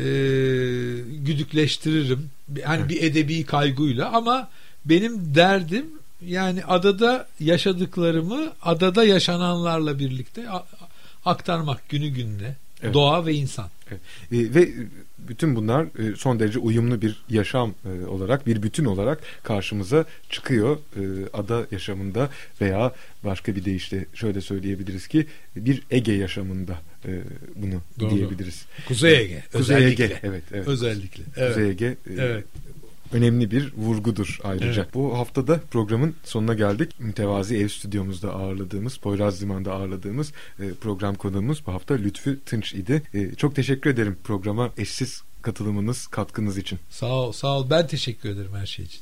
güdükleştiririm. 1.26 2.30
Hani 2.64 2.80
evet. 2.80 2.90
bir 2.90 3.04
edebi 3.04 3.44
kaygıyla 3.46 4.12
ama 4.12 4.50
benim 4.86 5.36
derdim 5.36 5.86
yani 6.26 6.66
adada 6.66 7.28
yaşadıklarımı 7.40 8.54
adada 8.62 9.06
yaşananlarla 9.06 10.00
birlikte 10.00 10.46
aktarmak 11.26 11.90
günü 11.90 12.08
gününe 12.08 12.56
evet. 12.82 12.94
doğa 12.94 13.26
ve 13.26 13.34
insan. 13.34 13.70
Evet. 13.90 14.02
E, 14.32 14.56
ve 14.56 14.74
bütün 15.28 15.56
bunlar 15.56 15.84
e, 15.84 16.16
son 16.16 16.40
derece 16.40 16.60
uyumlu 16.60 17.02
bir 17.02 17.24
yaşam 17.30 17.74
e, 17.86 18.06
olarak 18.06 18.48
bir 18.48 18.64
bütün 18.64 18.86
olarak 18.86 19.20
karşımıza 19.44 20.06
çıkıyor 20.30 20.78
e, 20.78 21.02
ada 21.34 21.66
yaşamında 21.72 22.30
veya 22.62 22.94
başka 23.24 23.56
bir 23.56 23.66
deyişle 23.66 24.06
şöyle 24.14 24.42
söyleyebiliriz 24.42 25.08
ki 25.08 25.26
bir 25.56 25.84
Ege 25.92 26.12
yaşamında 26.12 26.80
bunu 27.56 27.82
Doğru. 28.00 28.10
diyebiliriz. 28.10 28.66
Kuzey 28.88 29.20
Ege. 29.20 29.44
Kuzey 29.52 29.76
özellikle. 29.76 30.04
Ege 30.04 30.20
evet, 30.24 30.44
evet. 30.54 30.68
Özellikle. 30.68 31.24
Evet. 31.38 31.56
Kuzey 31.56 31.70
Ege. 31.70 31.98
Evet 32.18 32.46
önemli 33.12 33.52
bir 33.52 33.74
vurgudur 33.78 34.40
ayrıca. 34.44 34.82
Evet. 34.82 34.94
Bu 34.94 35.18
haftada 35.18 35.60
programın 35.72 36.16
sonuna 36.24 36.54
geldik. 36.54 36.92
Mütevazi 37.00 37.58
ev 37.58 37.68
stüdyomuzda 37.68 38.32
ağırladığımız, 38.32 38.98
Poyraz 38.98 39.42
Liman'da 39.42 39.74
ağırladığımız 39.74 40.32
e, 40.60 40.74
program 40.82 41.16
konuğumuz 41.16 41.68
bu 41.68 41.74
hafta 41.74 41.94
Lütfü 41.94 42.40
Tınç 42.46 42.74
idi. 42.74 43.04
E, 43.14 43.36
çok 43.36 43.56
teşekkür 43.56 43.90
ederim 43.90 44.18
programa 44.24 44.72
eşsiz 44.78 45.24
katılımınız, 45.42 46.08
katkınız 46.08 46.58
için. 46.58 46.80
Sağ 46.90 47.14
ol, 47.14 47.32
sağ 47.32 47.60
ol. 47.60 47.70
Ben 47.70 47.88
teşekkür 47.88 48.30
ederim 48.30 48.54
her 48.56 48.66
şey 48.66 48.86
için. 48.86 49.02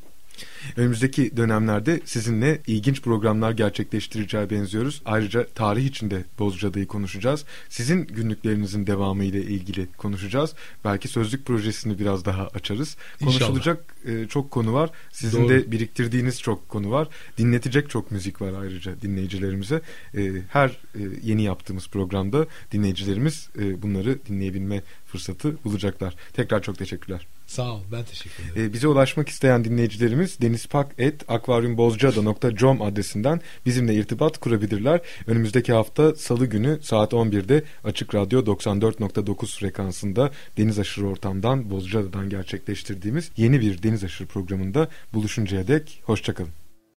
Önümüzdeki 0.77 1.37
dönemlerde 1.37 2.01
sizinle 2.05 2.61
ilginç 2.67 3.01
programlar 3.01 3.51
gerçekleştireceğe 3.51 4.49
benziyoruz. 4.49 5.01
Ayrıca 5.05 5.47
tarih 5.55 5.85
içinde 5.85 6.23
Bozcaada'yı 6.39 6.87
konuşacağız. 6.87 7.45
Sizin 7.69 8.07
günlüklerinizin 8.07 8.87
devamı 8.87 9.23
ile 9.23 9.41
ilgili 9.41 9.87
konuşacağız. 9.97 10.53
Belki 10.85 11.07
sözlük 11.07 11.45
projesini 11.45 11.99
biraz 11.99 12.25
daha 12.25 12.47
açarız. 12.47 12.97
İnşallah. 13.21 13.39
Konuşulacak 13.39 13.92
e, 14.05 14.27
çok 14.27 14.51
konu 14.51 14.73
var. 14.73 14.89
Sizin 15.11 15.41
Doğru. 15.41 15.49
de 15.49 15.71
biriktirdiğiniz 15.71 16.41
çok 16.41 16.69
konu 16.69 16.91
var. 16.91 17.07
Dinletecek 17.37 17.89
çok 17.89 18.11
müzik 18.11 18.41
var 18.41 18.53
ayrıca 18.61 19.01
dinleyicilerimize. 19.01 19.81
E, 20.17 20.31
her 20.49 20.69
e, 20.69 20.99
yeni 21.23 21.43
yaptığımız 21.43 21.87
programda 21.87 22.47
dinleyicilerimiz 22.71 23.49
e, 23.59 23.81
bunları 23.81 24.25
dinleyebilme 24.25 24.81
fırsatı 25.05 25.63
bulacaklar. 25.63 26.15
Tekrar 26.33 26.61
çok 26.61 26.77
teşekkürler. 26.77 27.27
Sağ 27.47 27.73
ol 27.73 27.81
ben 27.91 28.03
teşekkür 28.03 28.43
ederim. 28.43 28.69
Ee, 28.69 28.73
bize 28.73 28.87
ulaşmak 28.87 29.29
isteyen 29.29 29.65
dinleyicilerimiz 29.65 30.41
denizpak.akvaryumbozcaada.com 30.41 32.81
adresinden 32.81 33.41
bizimle 33.65 33.95
irtibat 33.95 34.37
kurabilirler. 34.37 35.01
Önümüzdeki 35.27 35.73
hafta 35.73 36.15
salı 36.15 36.45
günü 36.45 36.79
saat 36.81 37.13
11'de 37.13 37.63
Açık 37.83 38.15
Radyo 38.15 38.41
94.9 38.41 39.59
frekansında 39.59 40.31
Deniz 40.57 40.79
Aşırı 40.79 41.07
Ortam'dan 41.07 41.69
Bozcaada'dan 41.69 42.29
gerçekleştirdiğimiz 42.29 43.31
yeni 43.37 43.61
bir 43.61 43.83
Deniz 43.93 44.03
Aşırı 44.03 44.27
programında 44.27 44.87
buluşuncaya 45.13 45.67
dek 45.67 46.01
hoşçakalın. 46.03 46.62